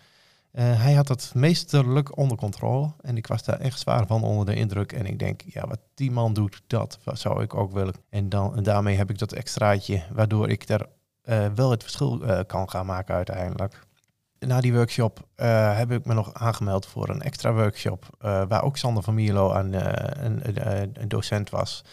Eh, 0.58 0.82
hij 0.82 0.94
had 0.94 1.08
dat 1.08 1.32
meesterlijk 1.36 2.18
onder 2.18 2.38
controle 2.38 2.92
en 3.02 3.18
ik 3.18 3.28
was 3.28 3.44
daar 3.44 3.60
echt 3.60 3.80
zwaar 3.80 4.08
van 4.08 4.24
onder 4.24 4.46
de 4.46 4.56
indruk. 4.56 4.92
En 4.92 5.06
ik 5.06 5.20
denk, 5.20 5.42
ja, 5.46 5.68
wat 5.68 5.80
die 5.94 6.12
man 6.12 6.34
doet, 6.34 6.62
dat 6.68 7.00
zou 7.14 7.44
ik 7.44 7.56
ook 7.56 7.72
willen. 7.72 7.94
En, 8.10 8.30
dan, 8.30 8.56
en 8.56 8.64
daarmee 8.64 8.96
heb 8.96 9.10
ik 9.10 9.18
dat 9.18 9.34
extraatje, 9.34 10.04
waardoor 10.14 10.50
ik 10.50 10.68
daar 10.68 10.86
eh, 11.22 11.46
wel 11.56 11.72
het 11.72 11.84
verschil 11.84 12.22
eh, 12.22 12.40
kan 12.48 12.70
gaan 12.70 12.86
maken 12.86 13.16
uiteindelijk. 13.16 13.86
Na 14.40 14.62
die 14.62 14.74
workshop 14.74 15.28
heb 15.76 15.92
ik 15.92 16.06
me 16.06 16.14
nog 16.14 16.34
aangemeld 16.34 16.86
voor 16.86 17.10
een 17.10 17.22
extra 17.22 17.54
workshop, 17.54 18.06
waar 18.20 18.64
ook 18.64 18.78
Sander 18.78 19.04
van 19.04 19.14
Mierlo 19.14 19.52
aan, 19.52 19.74
een, 19.74 20.42
een 21.02 21.08
docent 21.08 21.50
was. 21.50 21.84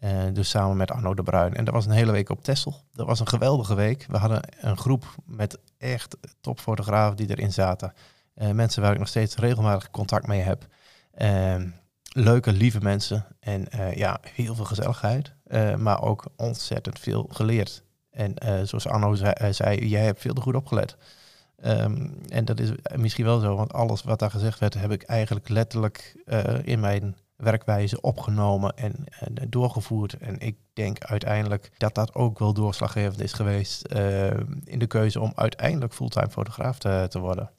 Eh, 0.00 0.22
dus 0.32 0.48
samen 0.48 0.76
met 0.76 0.90
Arno 0.90 1.14
de 1.14 1.22
Bruin. 1.22 1.54
En 1.54 1.64
dat 1.64 1.74
was 1.74 1.86
een 1.86 1.92
hele 1.92 2.12
week 2.12 2.28
op 2.28 2.44
Texel. 2.44 2.80
Dat 2.92 3.06
was 3.06 3.20
een 3.20 3.28
geweldige 3.28 3.74
week. 3.74 4.06
We 4.08 4.16
hadden 4.16 4.42
een 4.60 4.76
groep 4.76 5.04
met 5.24 5.58
echt 5.78 6.16
topfotografen 6.40 7.16
die 7.16 7.30
erin 7.30 7.52
zaten. 7.52 7.92
Eh, 8.34 8.50
mensen 8.50 8.82
waar 8.82 8.92
ik 8.92 8.98
nog 8.98 9.08
steeds 9.08 9.36
regelmatig 9.36 9.90
contact 9.90 10.26
mee 10.26 10.40
heb. 10.40 10.66
Ehm, 11.12 11.68
leuke, 12.12 12.52
lieve 12.52 12.80
mensen. 12.82 13.26
En 13.40 13.68
eh, 13.68 13.92
ja, 13.92 14.20
heel 14.34 14.54
veel 14.54 14.64
gezelligheid. 14.64 15.34
Maar 15.78 16.02
ook 16.02 16.24
ontzettend 16.36 16.98
veel 16.98 17.28
geleerd. 17.30 17.82
En 18.10 18.34
zoals 18.66 18.86
Arno 18.86 19.14
zei, 19.50 19.88
jij 19.88 20.04
hebt 20.04 20.20
veel 20.20 20.34
te 20.34 20.40
goed 20.40 20.54
opgelet. 20.54 20.96
Ehm, 21.56 22.08
en 22.28 22.44
dat 22.44 22.60
is 22.60 22.70
misschien 22.94 23.24
wel 23.24 23.40
zo, 23.40 23.56
want 23.56 23.72
alles 23.72 24.02
wat 24.02 24.18
daar 24.18 24.30
gezegd 24.30 24.58
werd, 24.58 24.74
heb 24.74 24.90
ik 24.90 25.02
eigenlijk 25.02 25.48
letterlijk 25.48 26.22
in 26.64 26.80
mijn 26.80 27.16
werkwijze 27.40 28.00
opgenomen 28.00 28.76
en, 28.76 28.94
doorgevoerd. 29.48 30.18
En 30.18 30.38
ik 30.38 30.56
denk 30.72 31.04
uiteindelijk 31.04 31.70
dat 31.76 31.94
dat 31.94 32.14
ook 32.14 32.38
wel 32.38 32.52
doorslaggevend 32.52 33.20
is 33.20 33.32
geweest 33.32 33.84
eh, 33.84 34.30
in 34.64 34.78
de 34.78 34.86
keuze 34.86 35.20
om 35.20 35.32
uiteindelijk 35.34 35.94
fulltime 35.94 36.30
fotograaf 36.30 36.78
te, 36.78 37.06
te 37.08 37.18
worden. 37.18 37.50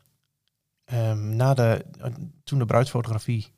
Ehm, 0.85 1.35
na 1.35 1.53
de, 1.53 1.85
toen 2.43 2.59
de 2.59 2.65
bruidsfotografie 2.65 3.53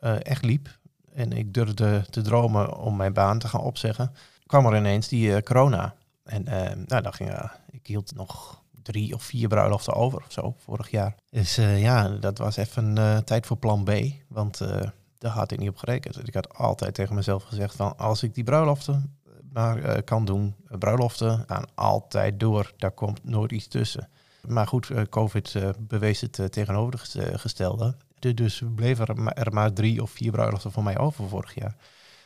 uh, 0.00 0.24
echt 0.24 0.44
liep 0.44 0.78
en 1.12 1.32
ik 1.32 1.54
durfde 1.54 2.04
te 2.10 2.22
dromen 2.22 2.76
om 2.76 2.96
mijn 2.96 3.12
baan 3.12 3.38
te 3.38 3.48
gaan 3.48 3.60
opzeggen, 3.60 4.12
kwam 4.46 4.66
er 4.66 4.76
ineens 4.76 5.08
die 5.08 5.42
corona. 5.42 5.94
En 6.24 6.44
nou, 6.86 7.02
dan 7.02 7.14
ging, 7.14 7.50
ik 7.70 7.86
hield 7.86 8.14
nog 8.14 8.62
drie 8.82 9.14
of 9.14 9.22
vier 9.22 9.48
bruiloften 9.48 9.94
over 9.94 10.18
of 10.18 10.32
zo 10.32 10.54
vorig 10.58 10.90
jaar. 10.90 11.14
Dus 11.30 11.54
ja, 11.56 12.08
dat 12.08 12.38
was 12.38 12.56
even 12.56 12.96
uh, 12.98 13.16
tijd 13.16 13.46
voor 13.46 13.56
plan 13.56 13.84
B. 13.84 13.90
Want 14.28 14.60
uh, 14.60 14.80
daar 15.22 15.32
had 15.32 15.50
ik 15.50 15.58
niet 15.58 15.68
op 15.68 15.76
gerekend. 15.76 16.28
Ik 16.28 16.34
had 16.34 16.54
altijd 16.54 16.94
tegen 16.94 17.14
mezelf 17.14 17.42
gezegd 17.42 17.76
van 17.76 17.96
als 17.96 18.22
ik 18.22 18.34
die 18.34 18.44
bruiloften 18.44 19.16
maar 19.52 19.78
uh, 19.78 19.94
kan 20.04 20.24
doen, 20.24 20.54
bruiloften 20.78 21.44
gaan 21.46 21.64
altijd 21.74 22.40
door. 22.40 22.72
Daar 22.76 22.90
komt 22.90 23.24
nooit 23.24 23.52
iets 23.52 23.68
tussen. 23.68 24.08
Maar 24.46 24.66
goed, 24.66 24.90
COVID 25.08 25.56
bewees 25.78 26.20
het 26.20 26.52
tegenovergestelde. 26.52 27.96
Dus 28.18 28.62
bleven 28.74 29.06
er 29.34 29.52
maar 29.52 29.72
drie 29.72 30.02
of 30.02 30.10
vier 30.10 30.30
bruiloften 30.30 30.72
voor 30.72 30.82
mij 30.82 30.98
over 30.98 31.28
vorig 31.28 31.54
jaar. 31.54 31.76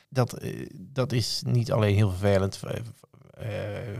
Dat, 0.09 0.39
dat 0.73 1.13
is 1.13 1.43
niet 1.47 1.73
alleen 1.73 1.95
heel 1.95 2.11
vervelend 2.11 2.61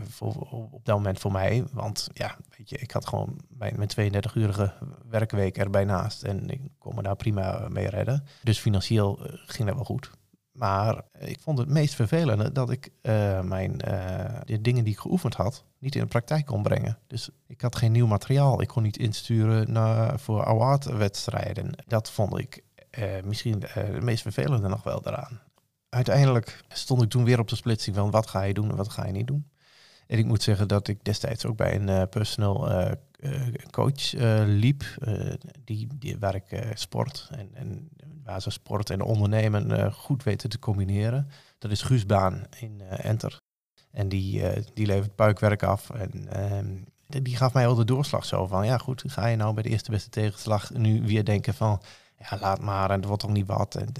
voor, 0.03 0.47
op 0.71 0.85
dat 0.85 0.95
moment 0.95 1.19
voor 1.19 1.31
mij. 1.31 1.63
Want 1.71 2.09
ja, 2.13 2.35
weet 2.57 2.69
je, 2.69 2.77
ik 2.77 2.91
had 2.91 3.07
gewoon 3.07 3.39
mijn, 3.49 3.75
mijn 3.77 4.13
32-urige 4.13 4.73
werkweek 5.09 5.57
erbij 5.57 5.85
naast. 5.85 6.23
En 6.23 6.49
ik 6.49 6.61
kon 6.77 6.95
me 6.95 7.01
daar 7.01 7.15
prima 7.15 7.67
mee 7.69 7.89
redden. 7.89 8.23
Dus 8.43 8.59
financieel 8.59 9.19
uh, 9.19 9.33
ging 9.45 9.67
dat 9.67 9.75
wel 9.75 9.85
goed. 9.85 10.11
Maar 10.51 11.01
ik 11.19 11.39
vond 11.39 11.57
het 11.57 11.69
meest 11.69 11.95
vervelende 11.95 12.51
dat 12.51 12.71
ik 12.71 12.89
uh, 13.01 13.41
mijn, 13.41 13.77
de 14.45 14.61
dingen 14.61 14.83
die 14.83 14.93
ik 14.93 14.99
geoefend 14.99 15.35
had, 15.35 15.63
niet 15.79 15.95
in 15.95 16.01
de 16.01 16.07
praktijk 16.07 16.45
kon 16.45 16.63
brengen. 16.63 16.97
Dus 17.07 17.29
ik 17.47 17.61
had 17.61 17.75
geen 17.75 17.91
nieuw 17.91 18.07
materiaal. 18.07 18.61
Ik 18.61 18.67
kon 18.67 18.83
niet 18.83 18.97
insturen 18.97 19.71
naar, 19.71 20.19
voor 20.19 20.45
award-wedstrijden. 20.45 21.71
Dat 21.87 22.11
vond 22.11 22.39
ik 22.39 22.63
misschien 23.23 23.63
het 23.67 24.03
meest 24.03 24.21
vervelende 24.21 24.67
nog 24.67 24.83
wel 24.83 25.01
daaraan 25.01 25.41
uiteindelijk 25.97 26.63
stond 26.69 27.01
ik 27.01 27.09
toen 27.09 27.23
weer 27.23 27.39
op 27.39 27.47
de 27.47 27.55
splitsing 27.55 27.95
van 27.95 28.11
wat 28.11 28.27
ga 28.27 28.41
je 28.41 28.53
doen 28.53 28.69
en 28.69 28.75
wat 28.75 28.89
ga 28.89 29.05
je 29.05 29.11
niet 29.11 29.27
doen. 29.27 29.49
En 30.07 30.17
ik 30.17 30.25
moet 30.25 30.43
zeggen 30.43 30.67
dat 30.67 30.87
ik 30.87 31.03
destijds 31.03 31.45
ook 31.45 31.57
bij 31.57 31.75
een 31.75 31.87
uh, 31.87 32.03
personal 32.09 32.71
uh, 32.71 32.91
coach 33.71 34.11
liep, 34.45 34.83
die, 35.63 35.87
die 35.95 36.17
waar 36.19 36.41
sport 36.73 37.29
en, 37.31 37.49
en 37.53 37.89
waar 38.23 38.41
ze 38.41 38.49
sport 38.49 38.89
en 38.89 39.01
ondernemen 39.01 39.93
goed 39.93 40.23
weten 40.23 40.49
te 40.49 40.59
combineren. 40.59 41.29
Dat 41.57 41.71
is 41.71 41.81
Guus 41.81 42.05
Baan 42.05 42.45
in 42.59 42.81
Enter. 42.81 43.37
En 43.91 44.09
die, 44.09 44.43
die 44.73 44.85
levert 44.85 45.15
puikwerk 45.15 45.63
af. 45.63 45.89
En 45.89 46.27
ehm, 46.29 46.75
die 47.23 47.35
gaf 47.35 47.53
mij 47.53 47.67
al 47.67 47.75
de 47.75 47.85
doorslag 47.85 48.25
zo 48.25 48.47
van, 48.47 48.65
ja 48.65 48.77
goed, 48.77 49.03
ga 49.07 49.27
je 49.27 49.35
nou 49.35 49.53
bij 49.53 49.63
de 49.63 49.69
eerste 49.69 49.91
beste 49.91 50.09
tegenslag 50.09 50.73
nu 50.73 51.01
weer 51.01 51.25
denken 51.25 51.53
van, 51.53 51.81
ja 52.17 52.37
laat 52.39 52.61
maar 52.61 52.89
en 52.89 52.95
het 52.95 53.05
wordt 53.05 53.21
toch 53.21 53.31
niet 53.31 53.47
wat. 53.47 53.75
En, 53.75 53.91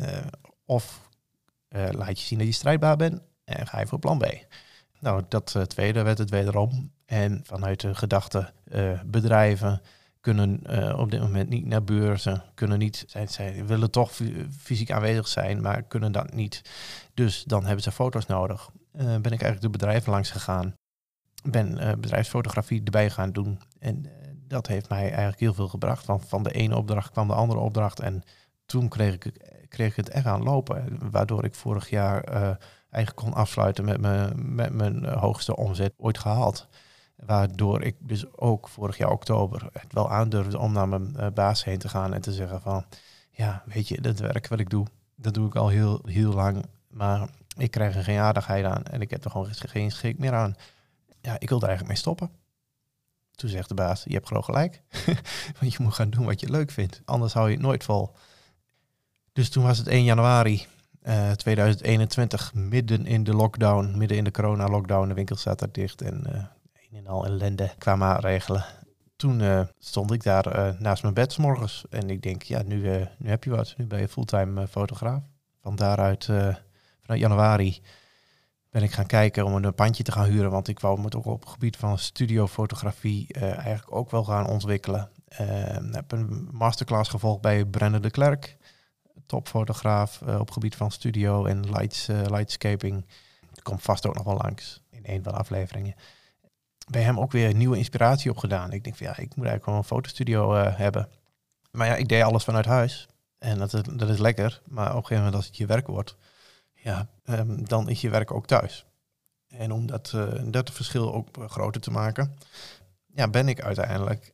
of 0.65 1.06
laat 1.69 2.19
je 2.19 2.25
zien 2.25 2.37
dat 2.37 2.47
je 2.47 2.53
strijdbaar 2.53 2.95
bent 2.95 3.21
en 3.43 3.67
ga 3.67 3.79
je 3.79 3.87
voor 3.87 3.99
plan 3.99 4.17
B. 4.17 4.25
Nou, 4.99 5.23
dat 5.27 5.53
uh, 5.57 5.63
tweede 5.63 6.01
werd 6.01 6.17
het 6.17 6.29
wederom. 6.29 6.91
En 7.05 7.41
vanuit 7.43 7.79
de 7.79 7.95
gedachte, 7.95 8.51
uh, 8.71 9.01
bedrijven 9.05 9.81
kunnen 10.21 10.61
op 10.99 11.11
dit 11.11 11.19
moment 11.19 11.49
niet 11.49 11.65
naar 11.65 11.83
beurzen, 11.83 12.43
kunnen 12.53 12.79
niet, 12.79 13.03
zij, 13.07 13.27
zij 13.27 13.65
willen 13.65 13.91
toch 13.91 14.11
fysiek 14.59 14.91
aanwezig 14.91 15.27
zijn, 15.27 15.61
maar 15.61 15.83
kunnen 15.83 16.11
dat 16.11 16.33
niet. 16.33 16.61
Dus 17.13 17.43
dan 17.43 17.65
hebben 17.65 17.83
ze 17.83 17.91
foto's 17.91 18.25
nodig. 18.25 18.69
ben 18.91 19.17
ik 19.17 19.23
eigenlijk 19.23 19.61
de 19.61 19.69
bedrijven 19.69 20.11
langs 20.11 20.31
gegaan. 20.31 20.73
Ben 21.43 21.99
bedrijfsfotografie 22.01 22.83
erbij 22.83 23.09
gaan 23.09 23.31
doen. 23.31 23.59
En 23.79 24.05
dat 24.47 24.67
heeft 24.67 24.89
mij 24.89 25.07
eigenlijk 25.07 25.39
heel 25.39 25.53
veel 25.53 25.67
gebracht. 25.67 26.05
Want 26.05 26.25
van 26.27 26.43
de 26.43 26.51
ene 26.51 26.75
opdracht 26.75 27.11
kwam 27.11 27.27
de 27.27 27.33
andere 27.33 27.59
opdracht. 27.59 27.99
En 27.99 28.23
toen 28.65 28.87
kreeg 28.87 29.13
ik 29.13 29.31
kreeg 29.69 29.89
ik 29.89 29.95
het 29.95 30.09
echt 30.09 30.25
aan 30.25 30.43
lopen. 30.43 30.99
Waardoor 31.11 31.43
ik 31.45 31.55
vorig 31.55 31.89
jaar 31.89 32.29
uh, 32.29 32.41
eigenlijk 32.89 33.15
kon 33.15 33.33
afsluiten 33.33 33.85
met, 33.85 34.01
mijn 34.01 34.55
met 34.55 34.73
mijn 34.73 35.05
hoogste 35.05 35.55
omzet 35.55 35.93
ooit 35.97 36.17
gehaald. 36.17 36.67
Waardoor 37.15 37.81
ik 37.81 37.95
dus 37.99 38.37
ook 38.37 38.67
vorig 38.67 38.97
jaar 38.97 39.11
oktober 39.11 39.69
het 39.73 39.93
wel 39.93 40.11
aandurfde 40.11 40.59
om 40.59 40.71
naar 40.71 40.87
mijn 40.87 41.13
uh, 41.17 41.27
baas 41.33 41.63
heen 41.63 41.79
te 41.79 41.89
gaan 41.89 42.13
en 42.13 42.21
te 42.21 42.33
zeggen 42.33 42.61
van, 42.61 42.85
ja, 43.31 43.63
weet 43.65 43.87
je, 43.87 44.01
dat 44.01 44.19
werk 44.19 44.47
wat 44.47 44.59
ik 44.59 44.69
doe, 44.69 44.85
dat 45.15 45.33
doe 45.33 45.47
ik 45.47 45.55
al 45.55 45.67
heel, 45.67 46.01
heel 46.05 46.33
lang. 46.33 46.65
Maar 46.89 47.29
ik 47.57 47.71
krijg 47.71 47.95
er 47.95 48.03
geen 48.03 48.19
aardigheid 48.19 48.65
aan 48.65 48.83
en 48.83 49.01
ik 49.01 49.09
heb 49.09 49.25
er 49.25 49.31
gewoon 49.31 49.47
geen 49.51 49.91
schik 49.91 50.19
meer 50.19 50.33
aan. 50.33 50.55
Ja, 51.21 51.39
ik 51.39 51.49
wil 51.49 51.57
er 51.57 51.67
eigenlijk 51.67 51.87
mee 51.87 52.01
stoppen. 52.01 52.31
Toen 53.31 53.49
zegt 53.49 53.69
de 53.69 53.75
baas, 53.75 54.03
je 54.03 54.13
hebt 54.13 54.27
gewoon 54.27 54.43
gelijk. 54.43 54.81
Want 55.59 55.73
je 55.73 55.83
moet 55.83 55.93
gaan 55.93 56.09
doen 56.09 56.25
wat 56.25 56.39
je 56.39 56.49
leuk 56.49 56.71
vindt. 56.71 57.01
Anders 57.05 57.33
hou 57.33 57.47
je 57.47 57.53
het 57.53 57.63
nooit 57.63 57.83
vol. 57.83 58.15
Dus 59.37 59.49
toen 59.49 59.63
was 59.63 59.77
het 59.77 59.87
1 59.87 60.03
januari 60.03 60.65
uh, 61.03 61.31
eh, 61.31 61.35
2021, 61.35 62.53
midden 62.53 63.05
in 63.05 63.23
de 63.23 63.33
lockdown, 63.33 63.97
midden 63.97 64.17
in 64.17 64.23
de 64.23 64.31
corona-lockdown. 64.31 65.07
De 65.07 65.13
winkel 65.13 65.35
staat 65.35 65.59
daar 65.59 65.71
dicht 65.71 66.01
en 66.01 66.23
uh, 66.27 66.33
een 66.89 66.97
en 66.97 67.07
al 67.07 67.25
ellende 67.25 67.71
qua 67.77 67.95
maatregelen. 67.95 68.65
Toen 69.15 69.39
uh, 69.39 69.61
stond 69.79 70.11
ik 70.11 70.23
daar 70.23 70.75
naast 70.79 71.01
mijn 71.01 71.13
bed 71.13 71.33
s 71.33 71.37
morgens 71.37 71.85
en 71.89 72.09
ik 72.09 72.21
denk, 72.21 72.43
ja, 72.43 72.61
nu, 72.61 73.07
nu 73.17 73.29
heb 73.29 73.43
je 73.43 73.49
wat. 73.49 73.73
Nu 73.77 73.85
ben 73.85 73.99
je 73.99 74.07
fulltime 74.07 74.67
fotograaf. 74.67 75.21
Van 75.61 75.75
daaruit, 75.75 76.25
vanuit 76.25 77.19
januari, 77.19 77.81
ben 78.69 78.83
ik 78.83 78.91
gaan 78.91 79.05
kijken 79.05 79.45
om 79.45 79.55
een 79.55 79.73
pandje 79.73 80.03
te 80.03 80.11
gaan 80.11 80.29
huren. 80.29 80.51
Want 80.51 80.67
ik 80.67 80.79
wou 80.79 80.99
me 80.99 81.09
toch 81.09 81.25
op 81.25 81.39
het 81.41 81.49
gebied 81.49 81.77
van 81.77 81.97
studiofotografie 81.97 83.33
eigenlijk 83.33 83.95
ook 83.95 84.11
wel 84.11 84.23
gaan 84.23 84.47
ontwikkelen. 84.47 85.09
Ik 85.29 85.37
heb 85.91 86.11
een 86.11 86.49
masterclass 86.51 87.09
gevolgd 87.09 87.41
bij 87.41 87.65
Brennan 87.65 88.01
de 88.01 88.11
Klerk 88.11 88.57
topfotograaf 89.27 90.21
uh, 90.27 90.39
op 90.39 90.51
gebied 90.51 90.75
van 90.75 90.91
studio 90.91 91.45
en 91.45 91.69
lights, 91.69 92.09
uh, 92.09 92.21
lightscaping. 92.25 93.05
Komt 93.63 93.81
vast 93.81 94.07
ook 94.07 94.15
nog 94.15 94.23
wel 94.23 94.37
langs 94.37 94.81
in 94.89 95.01
een 95.03 95.23
van 95.23 95.31
de 95.33 95.39
afleveringen. 95.39 95.95
Bij 96.89 97.01
hem 97.01 97.19
ook 97.19 97.31
weer 97.31 97.53
nieuwe 97.53 97.77
inspiratie 97.77 98.31
opgedaan. 98.31 98.71
Ik 98.71 98.83
denk 98.83 98.95
van 98.95 99.05
ja, 99.05 99.11
ik 99.11 99.17
moet 99.17 99.45
eigenlijk 99.45 99.63
gewoon 99.63 99.79
een 99.79 99.85
fotostudio 99.85 100.55
uh, 100.55 100.77
hebben. 100.77 101.09
Maar 101.71 101.87
ja, 101.87 101.95
ik 101.95 102.07
deed 102.07 102.23
alles 102.23 102.43
vanuit 102.43 102.65
huis. 102.65 103.07
En 103.37 103.57
dat 103.57 103.73
is, 103.73 103.81
dat 103.81 104.09
is 104.09 104.17
lekker. 104.17 104.61
Maar 104.67 104.89
op 104.89 104.95
een 104.95 105.01
gegeven 105.01 105.17
moment 105.17 105.35
als 105.35 105.45
het 105.45 105.57
je 105.57 105.65
werk 105.65 105.87
wordt, 105.87 106.15
ja, 106.73 107.07
um, 107.25 107.67
dan 107.67 107.89
is 107.89 108.01
je 108.01 108.09
werk 108.09 108.31
ook 108.31 108.47
thuis. 108.47 108.85
En 109.47 109.71
om 109.71 109.87
dat, 109.87 110.17
dat 110.45 110.71
verschil 110.71 111.13
ook 111.13 111.27
groter 111.47 111.81
te 111.81 111.91
maken, 111.91 112.37
ja, 113.13 113.27
ben 113.27 113.47
ik 113.47 113.61
uiteindelijk 113.61 114.33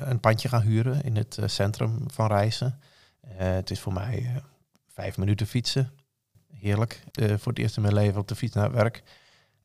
een 0.00 0.20
pandje 0.20 0.48
gaan 0.48 0.62
huren 0.62 1.02
in 1.02 1.16
het 1.16 1.38
centrum 1.44 2.04
van 2.06 2.26
Reizen. 2.26 2.80
Eh, 3.28 3.52
het 3.52 3.70
is 3.70 3.80
voor 3.80 3.92
mij 3.92 4.22
eh, 4.24 4.42
vijf 4.88 5.16
minuten 5.16 5.46
fietsen. 5.46 5.90
Heerlijk. 6.52 7.02
Eh, 7.12 7.28
voor 7.28 7.52
het 7.52 7.58
eerst 7.58 7.76
in 7.76 7.82
mijn 7.82 7.94
leven 7.94 8.20
op 8.20 8.28
de 8.28 8.34
fiets 8.34 8.54
naar 8.54 8.72
werk. 8.72 9.02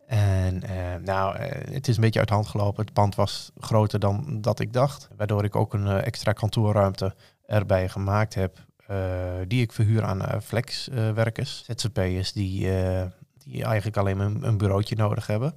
En 0.08 0.63
nou, 1.03 1.38
het 1.72 1.88
is 1.88 1.96
een 1.96 2.01
beetje 2.01 2.20
uit 2.20 2.27
de 2.27 2.34
hand 2.34 2.48
gelopen. 2.48 2.86
Het 2.86 2.94
pand 2.94 3.15
was 3.15 3.51
groter 3.60 4.00
dan 4.00 4.41
dat 4.41 4.60
ik 4.60 4.74
dacht. 4.74 5.10
Waardoor 5.18 5.44
ik 5.44 5.56
ook 5.56 5.74
een 5.74 5.88
extra 5.88 6.32
kantoorruimte 6.32 7.15
erbij 7.46 7.89
gemaakt 7.89 8.34
heb. 8.34 8.65
die 9.48 9.62
ik 9.62 9.72
verhuur 9.72 10.03
aan 10.03 10.41
flexwerkers, 10.41 11.63
ZZP'ers 11.65 12.34
die, 12.34 12.70
die 13.38 13.63
eigenlijk 13.63 13.98
alleen 13.98 14.20
een, 14.20 14.48
een 14.48 14.58
bureautje 14.58 14.96
nodig 14.96 15.27
hebben. 15.27 15.53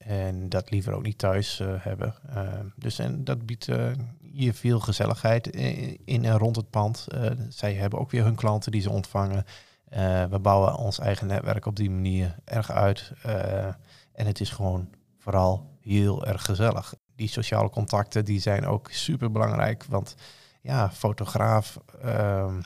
En 0.00 0.48
dat 0.48 0.70
liever 0.70 0.92
ook 0.92 1.02
niet 1.02 1.18
thuis 1.18 1.62
hebben. 1.64 2.14
dus 2.76 2.98
en 2.98 3.24
dat 3.24 3.46
biedt 3.46 3.68
hier 4.32 4.54
veel 4.54 4.80
gezelligheid 4.80 5.46
in 6.04 6.24
en 6.24 6.38
rond 6.38 6.56
het 6.56 6.70
pand. 6.70 7.06
Uh, 7.14 7.30
zij 7.48 7.74
hebben 7.74 7.98
ook 7.98 8.10
weer 8.10 8.24
hun 8.24 8.34
klanten 8.34 8.72
die 8.72 8.80
ze 8.80 8.90
ontvangen. 8.90 9.44
We 10.30 10.38
bouwen 10.42 10.76
ons 10.76 10.98
eigen 10.98 11.26
netwerk 11.26 11.66
op 11.66 11.76
die 11.76 11.90
manier 11.90 12.36
erg 12.44 12.70
uit. 12.70 13.12
En 14.12 14.26
het 14.26 14.40
is 14.40 14.50
gewoon 14.50 14.88
vooral 15.18 15.78
heel 15.80 16.26
erg 16.26 16.44
gezellig. 16.44 16.94
Die 17.16 17.28
sociale 17.28 17.70
contacten 17.70 18.24
die 18.24 18.40
zijn 18.40 18.66
ook 18.66 18.90
super 18.90 19.30
belangrijk. 19.30 19.84
Want 19.84 20.14
ja, 20.60 20.90
fotograaf, 20.90 21.78
ehm, 22.02 22.60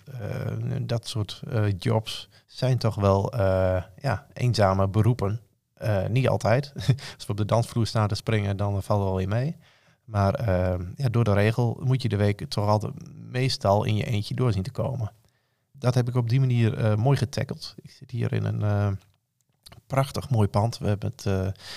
dat 0.83 1.09
soort 1.09 1.43
jobs 1.79 2.29
zijn 2.47 2.79
toch 2.79 2.95
wel 2.95 3.37
ja, 3.97 4.27
eenzame 4.33 4.89
beroepen. 4.89 5.41
Niet 6.09 6.29
altijd. 6.29 6.73
Als 7.15 7.27
we 7.27 7.33
op 7.33 7.37
de 7.37 7.45
dansvloer 7.45 7.87
staan 7.87 8.09
te 8.09 8.15
springen, 8.15 8.57
dan 8.57 8.83
valt 8.83 9.03
wel 9.03 9.17
weer 9.17 9.29
mee. 9.29 9.57
Maar 10.05 10.35
ehm, 10.35 10.85
ja, 10.97 11.09
door 11.09 11.25
de 11.25 11.33
regel 11.33 11.81
moet 11.85 12.03
je 12.03 12.09
de 12.09 12.17
week 12.17 12.49
toch 12.49 12.69
altijd 12.69 12.93
meestal 13.31 13.85
in 13.85 13.97
je 13.97 14.05
eentje 14.05 14.35
door 14.35 14.53
zien 14.53 14.63
te 14.63 14.71
komen. 14.71 15.13
Dat 15.73 15.95
heb 15.95 16.09
ik 16.09 16.15
op 16.15 16.29
die 16.29 16.41
manier 16.41 16.79
uh, 16.79 16.95
mooi 16.95 17.17
getackeld. 17.17 17.75
Ik 17.83 17.91
zit 17.91 18.11
hier 18.11 18.33
in 18.33 18.45
een 18.45 18.61
uh, 18.61 18.89
prachtig 19.87 20.31
mooi 20.31 20.49
pand. 20.49 20.79
We 20.79 20.87
hebben 20.87 21.13
het 21.17 21.23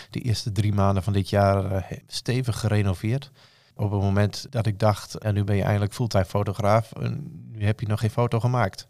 de 0.10 0.20
eerste 0.22 0.52
drie 0.52 0.74
maanden 0.74 1.04
van 1.04 1.14
dit 1.14 1.30
jaar 1.30 1.88
stevig 2.08 2.60
gerenoveerd. 2.60 3.32
Op 3.76 3.92
het 3.92 4.02
moment 4.02 4.48
dat 4.50 4.66
ik 4.66 4.80
dacht, 4.80 5.16
en 5.16 5.34
nu 5.34 5.44
ben 5.44 5.56
je 5.56 5.64
eindelijk 5.64 5.94
fulltime 5.94 6.26
fotograaf, 6.26 6.92
en 6.92 7.42
nu 7.52 7.66
heb 7.66 7.80
je 7.80 7.88
nog 7.88 8.00
geen 8.00 8.10
foto 8.10 8.40
gemaakt. 8.40 8.88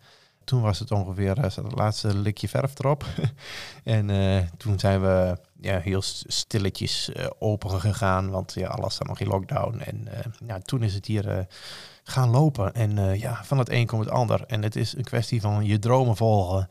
Toen 0.48 0.62
was 0.62 0.80
het 0.80 0.92
ongeveer 0.92 1.42
het 1.42 1.76
laatste 1.76 2.18
likje 2.18 2.48
verf 2.48 2.80
erop. 2.80 3.06
en 3.84 4.10
toen 4.58 4.80
zijn 4.80 5.02
we 5.02 5.38
ja, 5.62 5.80
heel 5.80 6.02
stilletjes 6.28 7.12
open 7.40 7.80
gegaan, 7.80 8.30
want 8.30 8.54
ja, 8.54 8.68
alles 8.68 8.94
staat 8.94 9.08
nog 9.08 9.20
in 9.20 9.28
lockdown. 9.28 9.80
En 9.80 10.08
ja, 10.46 10.60
toen 10.60 10.84
is 10.84 10.94
het 10.94 11.06
hier 11.06 11.48
gaan 12.04 12.30
lopen. 12.30 12.74
En 12.74 13.20
ja, 13.20 13.44
van 13.44 13.58
het 13.58 13.70
een 13.70 13.86
komt 13.86 14.04
het 14.04 14.14
ander. 14.14 14.44
En 14.46 14.64
het 14.64 14.76
is 14.76 14.96
een 14.96 15.04
kwestie 15.04 15.42
van 15.42 15.66
je 15.66 15.80
dromen 15.80 16.16
volgen. 16.16 16.70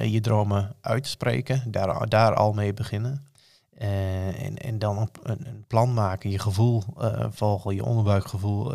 je 0.00 0.20
dromen 0.20 0.74
uitspreken, 0.80 1.70
daar, 1.70 2.08
daar 2.08 2.34
al 2.34 2.52
mee 2.52 2.74
beginnen. 2.74 3.26
En, 3.78 4.56
en 4.58 4.78
dan 4.78 4.98
een, 4.98 5.46
een, 5.46 5.64
plan 5.66 5.94
maken, 5.94 6.30
je 6.30 6.38
gevoel 6.38 6.82
volgen, 7.30 7.74
je 7.74 7.84
onderbuikgevoel 7.84 8.72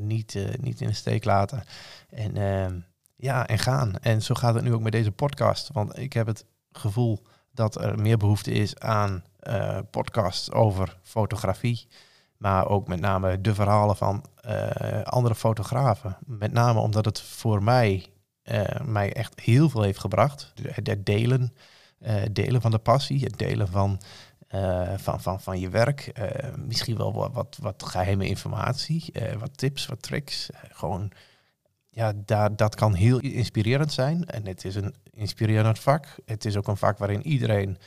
niet, 0.00 0.38
niet 0.60 0.80
in 0.80 0.88
de 0.88 0.94
steek 0.94 1.24
laten. 1.24 1.64
En 2.08 2.36
ehm, 2.36 2.78
ja, 3.16 3.46
en 3.46 3.58
gaan. 3.58 3.98
En 3.98 4.22
zo 4.22 4.34
gaat 4.34 4.54
het 4.54 4.64
nu 4.64 4.74
ook 4.74 4.82
met 4.82 4.92
deze 4.92 5.12
podcast. 5.12 5.70
Want 5.72 5.98
ik 5.98 6.12
heb 6.12 6.26
het 6.26 6.44
gevoel 6.72 7.26
dat 7.52 7.80
er 7.82 7.98
meer 7.98 8.16
behoefte 8.16 8.50
is 8.52 8.78
aan 8.78 9.24
podcasts 9.90 10.52
over 10.52 10.98
fotografie. 11.02 11.88
Maar 12.36 12.68
ook 12.68 12.88
met 12.88 13.00
name 13.00 13.40
de 13.40 13.54
verhalen 13.54 13.96
van 13.96 14.24
andere 15.04 15.34
fotografen. 15.34 16.16
Met 16.26 16.52
name 16.52 16.80
omdat 16.80 17.04
het 17.04 17.20
voor 17.20 17.62
mij, 17.62 18.06
mij 18.84 19.12
echt 19.12 19.40
heel 19.40 19.68
veel 19.68 19.82
heeft 19.82 20.00
gebracht. 20.00 20.52
Het 20.62 21.06
delen 21.06 21.52
delen 22.32 22.60
van 22.60 22.70
de 22.70 22.78
passie, 22.78 23.24
het 23.24 23.38
delen 23.38 23.68
van, 23.68 24.00
uh, 24.54 24.92
van, 24.96 25.20
van, 25.20 25.40
van 25.40 25.60
je 25.60 25.68
werk. 25.68 26.12
Uh, 26.18 26.54
misschien 26.66 26.96
wel 26.96 27.12
wat, 27.32 27.58
wat, 27.60 27.82
geheime 27.86 28.26
informatie, 28.26 29.12
wat 29.38 29.58
tips, 29.58 29.86
wat 29.86 30.02
tricks. 30.02 30.50
gewoon, 30.68 31.10
ja, 31.90 32.12
daar, 32.24 32.56
dat 32.56 32.74
kan 32.74 32.94
heel 32.94 33.18
inspirerend 33.18 33.92
zijn. 33.92 34.26
En 34.26 34.46
het 34.46 34.64
is 34.64 34.74
een 34.74 34.94
inspirerend 35.10 35.78
vak. 35.78 36.06
Het 36.24 36.44
is 36.44 36.56
ook 36.56 36.68
een 36.68 36.76
vak 36.76 36.98
waarin 36.98 37.26
iedereen 37.26 37.78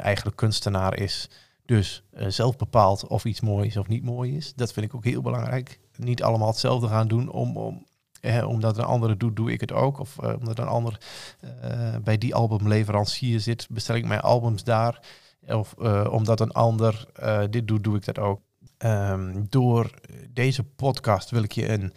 eigenlijk 0.00 0.36
kunstenaar 0.36 0.98
is. 0.98 1.30
Dus 1.64 2.02
zelf 2.26 2.56
bepaalt 2.56 3.06
of 3.06 3.24
iets 3.24 3.40
mooi 3.40 3.66
is 3.66 3.76
of 3.76 3.88
niet 3.88 4.04
mooi 4.04 4.36
is. 4.36 4.54
Dat 4.54 4.72
vind 4.72 4.86
ik 4.86 4.94
ook 4.94 5.04
heel 5.04 5.22
belangrijk. 5.22 5.80
Niet 5.96 6.22
allemaal 6.22 6.48
hetzelfde 6.48 6.88
gaan 6.88 7.08
doen 7.08 7.30
om, 7.30 7.56
om, 7.56 7.86
eh, 8.20 8.48
omdat 8.48 8.78
een 8.78 8.84
andere 8.84 9.16
doet, 9.16 9.36
doe 9.36 9.52
ik 9.52 9.60
het 9.60 9.72
ook. 9.72 9.98
Of 9.98 10.18
omdat 10.18 10.58
een 10.58 10.66
ander 10.66 11.00
bij 12.02 12.18
die 12.18 12.34
albumleverancier 12.34 13.40
zit, 13.40 13.66
bestel 13.70 13.96
ik 13.96 14.06
mijn 14.06 14.20
albums 14.20 14.64
daar. 14.64 15.00
Of 15.48 15.74
uh, 15.78 16.06
omdat 16.10 16.40
een 16.40 16.52
ander 16.52 17.06
dit 17.50 17.68
doet, 17.68 17.84
doe 17.84 17.96
ik 17.96 18.04
dat 18.04 18.18
ook. 18.18 18.40
Um, 18.78 19.46
door 19.48 19.90
deze 20.30 20.64
podcast 20.64 21.30
wil 21.30 21.42
ik 21.42 21.52
je 21.52 21.68
een 21.68 21.92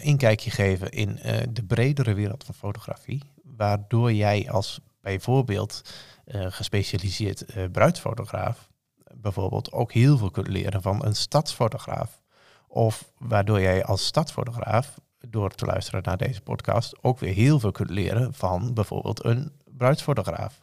inkijkje 0.00 0.50
geven 0.50 0.90
in 0.90 1.18
de 1.50 1.64
bredere 1.66 2.14
wereld 2.14 2.44
van 2.44 2.54
fotografie. 2.54 3.22
Waardoor 3.42 4.12
jij 4.12 4.50
als 4.50 4.80
bijvoorbeeld 5.00 5.82
gespecialiseerd 6.26 7.44
bruidsfotograaf 7.72 8.68
bijvoorbeeld 9.14 9.72
ook 9.72 9.92
heel 9.92 10.18
veel 10.18 10.30
kunt 10.30 10.48
leren 10.48 10.82
van 10.82 11.04
een 11.04 11.16
stadsfotograaf. 11.16 12.20
Of 12.68 13.12
waardoor 13.18 13.60
jij 13.60 13.84
als 13.84 14.06
stadsfotograaf 14.06 14.98
door 15.28 15.50
te 15.50 15.64
luisteren 15.64 16.02
naar 16.02 16.16
deze 16.16 16.40
podcast 16.40 17.02
ook 17.02 17.18
weer 17.18 17.34
heel 17.34 17.60
veel 17.60 17.72
kunt 17.72 17.90
leren 17.90 18.34
van 18.34 18.74
bijvoorbeeld 18.74 19.24
een 19.24 19.52
bruidsfotograaf. 19.64 20.58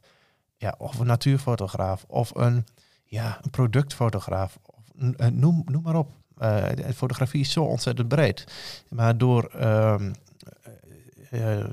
Ja, 0.64 0.76
of 0.78 1.00
een 1.00 1.08
natuurfotograaf 1.08 2.06
of 2.08 2.36
een, 2.36 2.66
ja, 3.06 3.40
een 3.42 3.50
productfotograaf. 3.50 4.58
Of, 4.62 4.84
uh, 4.98 5.28
noem, 5.28 5.64
noem 5.66 5.82
maar 5.84 5.96
op. 5.96 6.12
Uh, 6.42 6.66
fotografie 6.96 7.42
is 7.42 7.52
zo 7.52 7.64
ontzettend 7.64 8.08
breed. 8.08 8.46
Maar 8.90 9.18
door, 9.18 9.52
uh, 9.56 9.96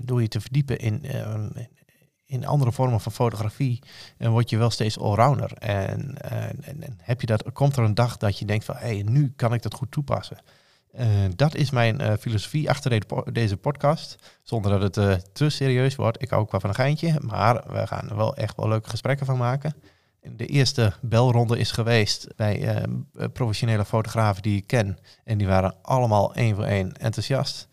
door 0.03 0.23
je 0.23 0.29
te 0.29 0.41
verdiepen 0.41 0.79
in, 0.79 1.05
ehm, 1.05 1.49
in 2.25 2.47
andere 2.47 2.73
vormen 2.73 3.01
van 3.01 3.13
fotografie, 3.13 3.83
word 4.19 4.51
je 4.51 4.59
wel 4.59 4.71
steeds 4.71 4.99
allrounder. 4.99 5.53
En, 5.53 6.17
en, 6.23 6.65
en, 6.65 6.99
heb 7.03 7.21
je 7.21 7.27
dat, 7.27 7.53
komt 7.53 7.77
er 7.77 7.85
een 7.85 7.95
dag 7.95 8.17
dat 8.17 8.39
je 8.39 8.45
denkt 8.45 8.65
van, 8.65 8.77
hé, 8.77 8.87
hey, 8.87 9.03
nu 9.03 9.33
kan 9.37 9.55
ik 9.55 9.63
dat 9.63 9.75
goed 9.75 9.91
toepassen. 9.91 10.39
Uh, 10.99 11.07
dat 11.37 11.55
is 11.55 11.71
mijn 11.71 12.03
uh, 12.03 12.13
filosofie 12.21 12.71
achter 12.71 13.03
deze 13.33 13.57
podcast. 13.57 14.17
Zonder 14.43 14.71
dat 14.71 14.83
het 14.83 14.97
uh, 14.97 15.15
te 15.33 15.49
serieus 15.49 15.97
wordt. 15.97 16.23
Ik 16.23 16.31
hou 16.31 16.43
ook 16.43 16.51
wel 16.51 16.61
van 16.61 16.71
een 16.71 16.77
geintje. 16.77 17.21
Maar 17.21 17.63
we 17.73 17.87
gaan 17.87 18.11
er 18.11 18.17
wel 18.17 18.37
echt 18.37 18.57
wel 18.57 18.69
leuke 18.69 18.89
gesprekken 18.89 19.27
van 19.27 19.37
maken. 19.37 19.75
De 20.21 20.47
eerste 20.47 20.93
belronde 21.01 21.59
is 21.59 21.71
geweest 21.71 22.37
bij 22.37 22.85
professionele 23.33 23.85
fotografen 23.85 24.43
die 24.43 24.57
ik 24.57 24.67
ken. 24.67 24.99
En 25.25 25.39
die 25.39 25.47
waren 25.47 25.75
allemaal 25.83 26.35
één 26.35 26.55
voor 26.55 26.65
één 26.65 26.93
enthousiast. 26.93 27.69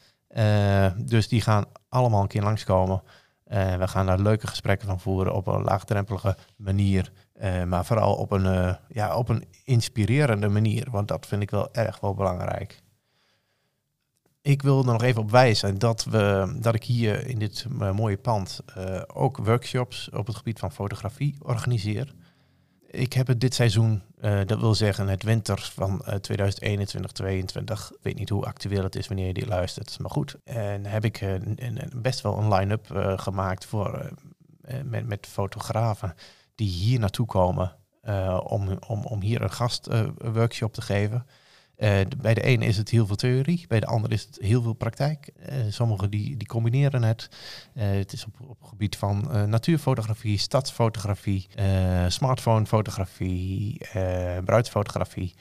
dus 0.97 1.27
die 1.27 1.41
gaan 1.41 1.65
allemaal 1.89 2.21
een 2.21 2.27
keer 2.27 2.43
langskomen. 2.43 3.01
we 3.77 3.87
gaan 3.87 4.05
daar 4.05 4.19
leuke 4.19 4.47
gesprekken 4.47 4.87
van 4.87 4.99
voeren 4.99 5.33
op 5.33 5.47
een 5.47 5.63
laagdrempelige 5.63 6.37
manier. 6.55 7.11
maar 7.65 7.85
vooral 7.85 8.15
op 8.15 8.31
een, 8.31 8.77
ja, 8.87 9.17
op 9.17 9.29
een 9.29 9.45
inspirerende 9.63 10.47
manier. 10.47 10.87
Want 10.91 11.07
dat 11.07 11.25
vind 11.25 11.41
ik 11.41 11.51
wel 11.51 11.73
erg 11.73 11.99
wel 11.99 12.13
belangrijk. 12.13 12.81
Ik 14.47 14.61
wil 14.61 14.79
er 14.79 14.85
nog 14.85 15.03
even 15.03 15.21
op 15.21 15.31
wijzen 15.31 15.79
dat, 15.79 16.03
we, 16.03 16.55
dat 16.59 16.75
ik 16.75 16.83
hier 16.83 17.27
in 17.27 17.39
dit 17.39 17.65
eh, 17.79 17.91
mooie 17.91 18.17
pand 18.17 18.59
uh, 18.77 19.01
ook 19.13 19.37
workshops 19.37 20.09
op 20.09 20.27
het 20.27 20.35
gebied 20.35 20.59
van 20.59 20.71
fotografie 20.71 21.35
organiseer. 21.41 22.13
Ik 22.87 23.13
heb 23.13 23.27
het 23.27 23.41
dit 23.41 23.53
seizoen, 23.53 24.01
uh, 24.21 24.39
dat 24.45 24.59
wil 24.59 24.75
zeggen 24.75 25.07
het 25.07 25.23
winter 25.23 25.71
van 25.73 25.97
2021 26.21 27.11
2022 27.11 27.91
Ik 27.91 27.97
weet 28.01 28.17
niet 28.17 28.29
hoe 28.29 28.45
actueel 28.45 28.83
het 28.83 28.95
is 28.95 29.07
wanneer 29.07 29.27
je 29.27 29.33
dit 29.33 29.47
luistert, 29.47 29.99
maar 29.99 30.11
goed. 30.11 30.35
En 30.43 30.85
heb 30.85 31.05
ik 31.05 31.21
een, 31.21 31.53
een, 31.55 32.01
best 32.01 32.21
wel 32.21 32.37
een 32.37 32.53
line-up 32.53 33.15
gemaakt 33.19 33.65
voor, 33.65 34.11
met, 34.83 35.07
met 35.07 35.27
fotografen 35.27 36.15
die 36.55 36.69
hier 36.69 36.99
naartoe 36.99 37.25
komen 37.25 37.75
om, 38.43 38.77
om, 38.87 39.05
om 39.05 39.21
hier 39.21 39.41
een 39.41 39.51
gastworkshop 39.51 40.73
te 40.73 40.81
geven. 40.81 41.25
Uh, 41.77 41.99
bij 42.17 42.33
de 42.33 42.41
ene 42.41 42.65
is 42.65 42.77
het 42.77 42.89
heel 42.89 43.07
veel 43.07 43.15
theorie, 43.15 43.65
bij 43.67 43.79
de 43.79 43.85
andere 43.85 44.13
is 44.13 44.23
het 44.23 44.37
heel 44.41 44.61
veel 44.61 44.73
praktijk. 44.73 45.29
Uh, 45.39 45.55
sommigen 45.69 46.09
die, 46.09 46.37
die 46.37 46.47
combineren 46.47 47.03
het. 47.03 47.29
Uh, 47.73 47.83
het 47.83 48.13
is 48.13 48.25
op, 48.25 48.33
op 48.41 48.59
het 48.59 48.69
gebied 48.69 48.95
van 48.95 49.29
natuurfotografie, 49.49 50.37
stadsfotografie, 50.37 51.47
smartphonefotografie, 52.07 53.81
bruidsfotografie. 54.45 55.35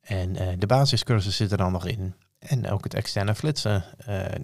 En 0.00 0.58
de 0.58 0.66
basiscursus 0.66 1.36
zit 1.36 1.50
er 1.50 1.58
dan 1.58 1.72
nog 1.72 1.86
in. 1.86 2.14
En 2.38 2.70
ook 2.70 2.84
het 2.84 2.94
externe 2.94 3.34
flitsen. 3.34 3.84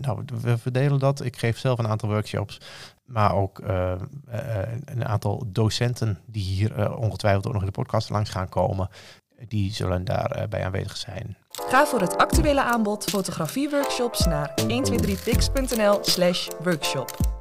nou, 0.00 0.24
we 0.42 0.58
verdelen 0.58 0.98
dat. 0.98 1.24
Ik 1.24 1.36
geef 1.36 1.58
zelf 1.58 1.78
een 1.78 1.88
aantal 1.88 2.08
workshops. 2.08 2.60
Maar 3.04 3.34
ook 3.34 3.58
een 4.84 5.04
aantal 5.04 5.44
docenten 5.46 6.18
die 6.26 6.42
hier 6.44 6.96
ongetwijfeld 6.96 7.46
ook 7.46 7.52
nog 7.52 7.62
in 7.62 7.68
de 7.68 7.74
podcast 7.74 8.10
langs 8.10 8.30
gaan 8.30 8.48
komen 8.48 8.88
die 9.48 9.72
zullen 9.72 10.04
daarbij 10.04 10.48
bij 10.48 10.64
aanwezig 10.64 10.96
zijn. 10.96 11.36
Ga 11.50 11.86
voor 11.86 12.00
het 12.00 12.16
actuele 12.16 12.62
aanbod 12.62 13.04
fotografieworkshops 13.04 14.26
naar 14.26 14.54
123pix.nl 14.62 15.98
slash 16.02 16.48
workshop. 16.62 17.38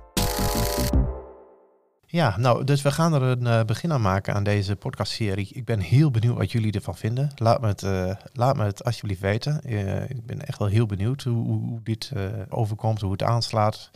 Ja, 2.11 2.37
nou, 2.37 2.63
dus 2.63 2.81
we 2.81 2.91
gaan 2.91 3.13
er 3.13 3.21
een 3.21 3.41
uh, 3.41 3.63
begin 3.63 3.91
aan 3.91 4.01
maken 4.01 4.33
aan 4.33 4.43
deze 4.43 4.75
podcastserie. 4.75 5.49
Ik 5.53 5.65
ben 5.65 5.79
heel 5.79 6.11
benieuwd 6.11 6.37
wat 6.37 6.51
jullie 6.51 6.71
ervan 6.71 6.95
vinden. 6.95 7.31
Laat 7.35 7.61
me 7.61 7.67
het, 7.67 7.81
uh, 7.81 8.11
laat 8.33 8.55
me 8.55 8.63
het 8.63 8.83
alsjeblieft 8.83 9.21
weten. 9.21 9.61
Uh, 9.65 10.09
ik 10.09 10.25
ben 10.25 10.45
echt 10.45 10.57
wel 10.59 10.67
heel 10.67 10.85
benieuwd 10.85 11.23
hoe, 11.23 11.47
hoe 11.47 11.79
dit 11.83 12.11
overkomt, 12.49 13.01
hoe 13.01 13.11
het 13.11 13.23
aanslaat. 13.23 13.91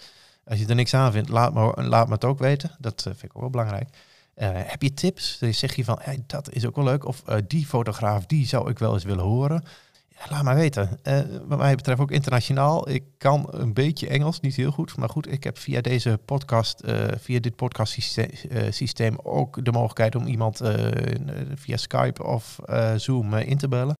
Als 0.45 0.59
je 0.59 0.67
er 0.67 0.75
niks 0.75 0.93
aan 0.93 1.11
vindt, 1.11 1.29
laat 1.29 1.53
me, 1.53 1.83
laat 1.83 2.07
me 2.07 2.13
het 2.13 2.25
ook 2.25 2.39
weten. 2.39 2.71
Dat 2.79 3.01
vind 3.01 3.23
ik 3.23 3.35
ook 3.35 3.41
wel 3.41 3.49
belangrijk. 3.49 3.89
Uh, 4.35 4.49
heb 4.53 4.81
je 4.81 4.93
tips? 4.93 5.37
Zeg 5.39 5.75
je 5.75 5.83
van, 5.83 5.99
dat 6.27 6.51
is 6.51 6.65
ook 6.65 6.75
wel 6.75 6.85
leuk. 6.85 7.05
Of 7.05 7.23
uh, 7.29 7.35
die 7.47 7.65
fotograaf, 7.65 8.25
die 8.25 8.47
zou 8.47 8.69
ik 8.69 8.79
wel 8.79 8.93
eens 8.93 9.03
willen 9.03 9.23
horen. 9.23 9.63
Ja, 10.07 10.25
laat 10.29 10.43
maar 10.43 10.55
weten. 10.55 10.99
Uh, 11.03 11.19
wat 11.45 11.57
mij 11.57 11.75
betreft 11.75 12.01
ook 12.01 12.11
internationaal. 12.11 12.89
Ik 12.89 13.03
kan 13.17 13.47
een 13.49 13.73
beetje 13.73 14.07
Engels, 14.07 14.39
niet 14.39 14.55
heel 14.55 14.71
goed. 14.71 14.97
Maar 14.97 15.09
goed, 15.09 15.31
ik 15.31 15.43
heb 15.43 15.57
via 15.57 15.81
deze 15.81 16.19
podcast, 16.25 16.83
via 17.19 17.39
dit 17.39 17.55
podcast 17.55 18.19
systeem 18.69 19.17
ook 19.23 19.65
de 19.65 19.71
mogelijkheid 19.71 20.15
om 20.15 20.25
iemand 20.25 20.61
via 21.55 21.77
Skype 21.77 22.23
of 22.23 22.59
Zoom 22.95 23.33
in 23.33 23.57
te 23.57 23.67
bellen. 23.67 23.97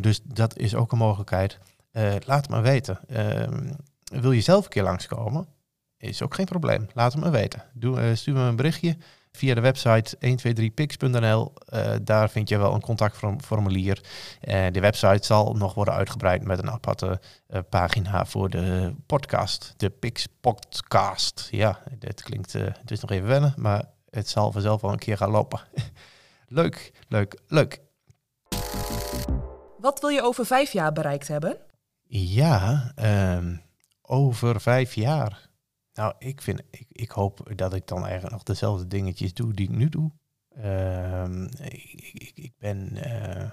dus 0.00 0.20
dat 0.24 0.58
is 0.58 0.74
ook 0.74 0.92
een 0.92 0.98
mogelijkheid. 0.98 1.58
laat 2.26 2.48
maar 2.48 2.62
weten. 2.62 3.00
Ehm, 3.08 3.72
wil 4.04 4.32
je 4.32 4.40
zelf 4.40 4.64
een 4.64 4.70
keer 4.70 4.82
langskomen? 4.82 5.46
Is 5.96 6.22
ook 6.22 6.34
geen 6.34 6.46
probleem. 6.46 6.86
Laat 6.94 7.12
het 7.12 7.24
me 7.24 7.30
weten. 7.30 7.62
Doe, 7.72 8.14
stuur 8.14 8.34
me 8.34 8.40
een 8.40 8.56
berichtje 8.56 8.96
via 9.38 9.54
de 9.54 9.60
website 9.60 10.16
123pix.nl. 10.16 11.52
Uh, 11.74 11.94
eh, 11.94 12.00
daar 12.02 12.30
vind 12.30 12.48
je 12.48 12.58
wel 12.58 12.74
een 12.74 12.80
contactformulier. 12.80 14.00
Uh, 14.48 14.66
de 14.72 14.80
website 14.80 15.26
zal 15.26 15.52
nog 15.52 15.74
worden 15.74 15.94
uitgebreid 15.94 16.44
met 16.44 16.58
een 16.58 16.70
aparte 16.70 17.20
uh, 17.50 17.60
pagina 17.68 18.26
voor 18.26 18.50
de 18.50 18.94
podcast. 19.06 19.74
De 19.76 19.90
Pix 19.90 20.26
Podcast. 20.40 21.48
Ja, 21.50 21.82
dit 21.98 22.22
klinkt, 22.22 22.52
het 22.52 22.90
is 22.90 23.00
nog 23.00 23.10
even 23.10 23.28
wennen, 23.28 23.54
maar 23.56 23.84
het 24.10 24.28
zal 24.28 24.52
vanzelf 24.52 24.80
wel 24.80 24.92
een 24.92 24.98
keer 24.98 25.16
gaan 25.16 25.30
lopen. 25.30 25.60
leuk, 26.48 26.92
leuk, 27.08 27.40
leuk. 27.46 27.80
Wat 29.78 30.00
wil 30.00 30.10
je 30.10 30.22
over 30.22 30.46
vijf 30.46 30.72
jaar 30.72 30.92
bereikt 30.92 31.28
hebben? 31.28 31.56
Ja, 32.10 32.92
um, 33.36 33.62
over 34.02 34.60
vijf 34.60 34.94
jaar. 34.94 35.47
Nou, 35.98 36.14
ik, 36.18 36.42
vind, 36.42 36.62
ik, 36.70 36.86
ik 36.88 37.10
hoop 37.10 37.52
dat 37.56 37.74
ik 37.74 37.86
dan 37.86 38.02
eigenlijk 38.02 38.32
nog 38.32 38.42
dezelfde 38.42 38.86
dingetjes 38.86 39.34
doe 39.34 39.52
die 39.52 39.68
ik 39.68 39.76
nu 39.76 39.88
doe. 39.88 40.10
Ehm, 40.48 41.42
ik, 41.44 41.92
ik, 42.12 42.30
ik 42.34 42.52
ben 42.58 42.92
uh, 43.06 43.50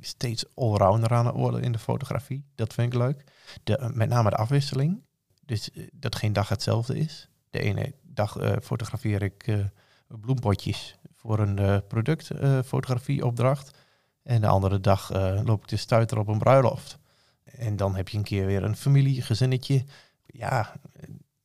steeds 0.00 0.44
allrounder 0.54 1.12
aan 1.12 1.26
het 1.26 1.34
worden 1.34 1.62
in 1.62 1.72
de 1.72 1.78
fotografie. 1.78 2.44
Dat 2.54 2.74
vind 2.74 2.92
ik 2.92 2.98
leuk. 2.98 3.24
De, 3.64 3.90
met 3.94 4.08
name 4.08 4.30
de 4.30 4.36
afwisseling. 4.36 5.04
Dus 5.44 5.70
uh, 5.72 5.88
dat 5.92 6.14
geen 6.14 6.32
dag 6.32 6.48
hetzelfde 6.48 6.98
is. 6.98 7.28
De 7.50 7.58
ene 7.58 7.94
dag 8.02 8.36
uh, 8.36 8.52
fotografeer 8.62 9.22
ik 9.22 9.68
bloempotjes 10.06 10.98
voor 11.14 11.38
een 11.38 11.86
productfotografieopdracht. 11.86 13.78
en 14.22 14.40
de 14.40 14.46
andere 14.46 14.80
dag 14.80 15.12
loop 15.44 15.62
ik 15.62 15.68
te 15.68 15.76
stuiter 15.76 16.18
op 16.18 16.28
een 16.28 16.38
bruiloft. 16.38 16.98
En 17.44 17.76
dan 17.76 17.96
heb 17.96 18.08
je 18.08 18.18
een 18.18 18.24
keer 18.24 18.46
weer 18.46 18.64
een 18.64 18.76
familie, 18.76 19.22
gezinnetje. 19.22 19.84
Ja, 20.26 20.74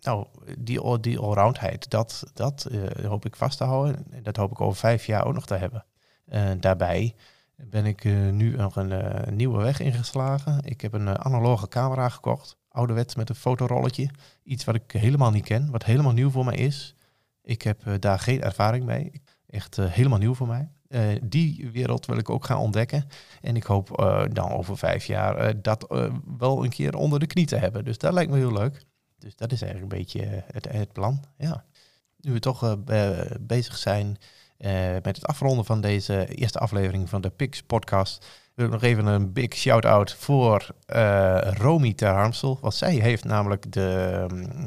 nou, 0.01 0.25
die, 0.57 0.99
die 0.99 1.19
allroundheid, 1.19 1.89
dat, 1.89 2.23
dat 2.33 2.67
uh, 2.71 3.05
hoop 3.05 3.25
ik 3.25 3.35
vast 3.35 3.57
te 3.57 3.63
houden. 3.63 4.05
En 4.11 4.23
dat 4.23 4.35
hoop 4.35 4.51
ik 4.51 4.61
over 4.61 4.79
vijf 4.79 5.05
jaar 5.05 5.25
ook 5.25 5.33
nog 5.33 5.45
te 5.45 5.55
hebben. 5.55 5.85
Uh, 6.33 6.49
daarbij 6.59 7.15
ben 7.55 7.85
ik 7.85 8.03
uh, 8.03 8.29
nu 8.29 8.55
nog 8.55 8.75
een 8.75 9.35
nieuwe 9.35 9.63
weg 9.63 9.79
ingeslagen. 9.79 10.61
Ik 10.63 10.81
heb 10.81 10.93
een 10.93 11.23
analoge 11.23 11.67
camera 11.67 12.09
gekocht. 12.09 12.57
Ouderwets 12.69 13.15
met 13.15 13.29
een 13.29 13.35
fotorolletje. 13.35 14.09
Iets 14.43 14.65
wat 14.65 14.75
ik 14.75 14.91
helemaal 14.91 15.31
niet 15.31 15.45
ken, 15.45 15.71
wat 15.71 15.83
helemaal 15.83 16.13
nieuw 16.13 16.29
voor 16.29 16.45
mij 16.45 16.55
is. 16.55 16.95
Ik 17.41 17.61
heb 17.61 17.81
daar 17.99 18.19
geen 18.19 18.41
ervaring 18.41 18.85
mee. 18.85 19.21
Echt 19.47 19.75
helemaal 19.75 20.17
nieuw 20.17 20.33
voor 20.33 20.47
mij. 20.47 20.69
die 21.23 21.69
wereld 21.71 22.05
wil 22.05 22.17
ik 22.17 22.29
ook 22.29 22.45
gaan 22.45 22.57
ontdekken. 22.57 23.07
En 23.41 23.55
ik 23.55 23.63
hoop 23.63 23.87
dan 24.31 24.51
over 24.51 24.77
vijf 24.77 25.05
jaar 25.05 25.61
dat 25.61 26.09
wel 26.37 26.63
een 26.63 26.69
keer 26.69 26.95
onder 26.95 27.19
de 27.19 27.27
knie 27.27 27.45
te 27.45 27.55
hebben. 27.55 27.85
Dus 27.85 27.97
dat 27.97 28.13
lijkt 28.13 28.31
me 28.31 28.37
heel 28.37 28.53
leuk. 28.53 28.85
Dus 29.19 29.35
dat 29.35 29.51
is 29.51 29.61
eigenlijk 29.61 29.93
een 29.93 29.99
beetje 29.99 30.21
eh, 30.21 30.41
het, 30.51 30.71
het 30.71 30.91
plan. 30.91 31.23
Ja. 31.37 31.63
Nu 32.17 32.31
we 32.31 32.39
toch 32.39 32.63
uh, 32.89 33.21
bezig 33.39 33.77
zijn 33.77 34.17
uh, 34.57 34.91
met 34.91 35.15
het 35.15 35.25
afronden 35.25 35.65
van 35.65 35.81
deze 35.81 36.35
eerste 36.35 36.59
aflevering 36.59 37.09
van 37.09 37.21
de 37.21 37.29
Pix 37.29 37.61
podcast, 37.61 38.25
wil 38.53 38.65
ik 38.65 38.71
nog 38.71 38.83
even 38.83 39.05
een 39.05 39.33
big 39.33 39.53
shout-out 39.53 40.13
voor 40.13 40.67
Romy 41.57 41.93
ter 41.93 42.09
Harmsel. 42.09 42.57
Want 42.61 42.73
zij 42.73 42.93
heeft 42.93 43.23
namelijk 43.23 43.71
de, 43.71 44.25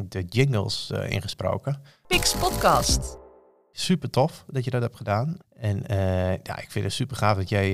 de 0.09 0.25
jingles 0.25 0.91
ingesproken. 1.09 1.83
Pix 2.07 2.35
podcast. 2.35 3.19
Super 3.73 4.11
tof 4.11 4.45
dat 4.47 4.65
je 4.65 4.71
dat 4.71 4.83
hebt 4.83 4.97
gedaan. 4.97 5.37
En 5.57 5.83
ja, 6.43 6.59
ik 6.59 6.71
vind 6.71 6.85
het 6.85 6.95
super 6.95 7.17
gaaf 7.17 7.37
dat 7.37 7.49
jij 7.49 7.73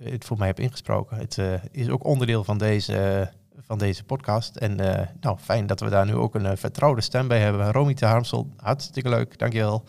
het 0.00 0.24
voor 0.24 0.38
mij 0.38 0.46
hebt 0.46 0.60
ingesproken. 0.60 1.16
Het 1.16 1.38
is 1.70 1.88
ook 1.88 2.04
onderdeel 2.04 2.44
van 2.44 2.58
deze 2.58 3.30
van 3.60 3.78
deze 3.78 4.04
podcast. 4.04 4.56
En 4.56 4.80
uh, 4.80 5.00
nou, 5.20 5.38
fijn 5.38 5.66
dat 5.66 5.80
we 5.80 5.88
daar 5.88 6.06
nu 6.06 6.14
ook 6.14 6.34
een 6.34 6.44
uh, 6.44 6.52
vertrouwde 6.54 7.00
stem 7.00 7.28
bij 7.28 7.40
hebben. 7.40 7.72
Romy 7.72 7.94
de 7.94 8.06
Harmsel, 8.06 8.48
hartstikke 8.56 9.08
leuk, 9.08 9.38
dankjewel. 9.38 9.84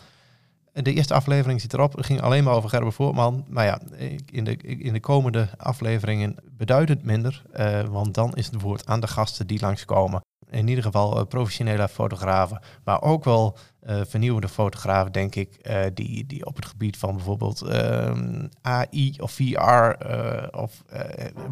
De 0.74 0.94
eerste 0.94 1.14
aflevering 1.14 1.62
zit 1.62 1.74
erop. 1.74 1.96
Het 1.96 2.06
ging 2.06 2.22
alleen 2.22 2.44
maar 2.44 2.54
over 2.54 2.70
Gerber 2.70 2.94
Voortman. 2.94 3.46
Maar 3.48 3.66
ja, 3.66 3.80
in 4.26 4.44
de, 4.44 4.58
in 4.58 4.94
de 4.94 5.00
komende 5.00 5.50
afleveringen 5.58 6.36
beduidend 6.58 7.04
minder. 7.04 7.44
Uh, 7.60 7.82
want 7.82 8.14
dan 8.14 8.34
is 8.34 8.46
het 8.46 8.62
woord 8.62 8.86
aan 8.86 9.00
de 9.00 9.08
gasten 9.08 9.48
die 9.48 9.60
langskomen 9.60 10.22
in 10.50 10.68
ieder 10.68 10.84
geval 10.84 11.18
uh, 11.18 11.26
professionele 11.26 11.88
fotografen, 11.88 12.62
maar 12.84 13.02
ook 13.02 13.24
wel 13.24 13.58
uh, 13.84 14.02
vernieuwende 14.06 14.48
fotografen, 14.48 15.12
denk 15.12 15.36
ik, 15.36 15.58
uh, 15.62 15.82
die, 15.94 16.26
die 16.26 16.46
op 16.46 16.56
het 16.56 16.66
gebied 16.66 16.98
van 16.98 17.16
bijvoorbeeld 17.16 17.62
ehm, 17.62 18.48
AI 18.62 19.16
of 19.20 19.32
VR 19.32 20.06
of, 20.52 20.84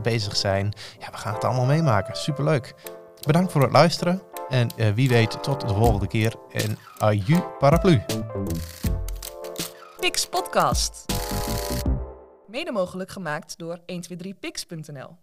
bezig 0.02 0.36
zijn. 0.36 0.74
Ja, 1.00 1.12
we 1.12 1.18
gaan 1.18 1.34
het 1.34 1.44
allemaal 1.44 1.66
meemaken. 1.66 2.16
Superleuk. 2.16 2.76
Bedankt 3.26 3.52
voor 3.52 3.62
het 3.62 3.72
luisteren 3.72 4.22
en 4.50 4.70
wie 4.96 5.10
weet 5.10 5.44
tot 5.44 5.62
de 5.62 5.74
volgende 5.74 6.08
keer 6.08 6.36
en 6.52 6.78
aju 6.98 7.40
paraplu. 7.60 8.02
Pix 10.00 10.28
Podcast. 10.28 11.06
Mede 12.48 12.72
mogelijk 12.72 13.12
gemaakt 13.12 13.58
door 13.58 13.80
123pix.nl 13.80 15.18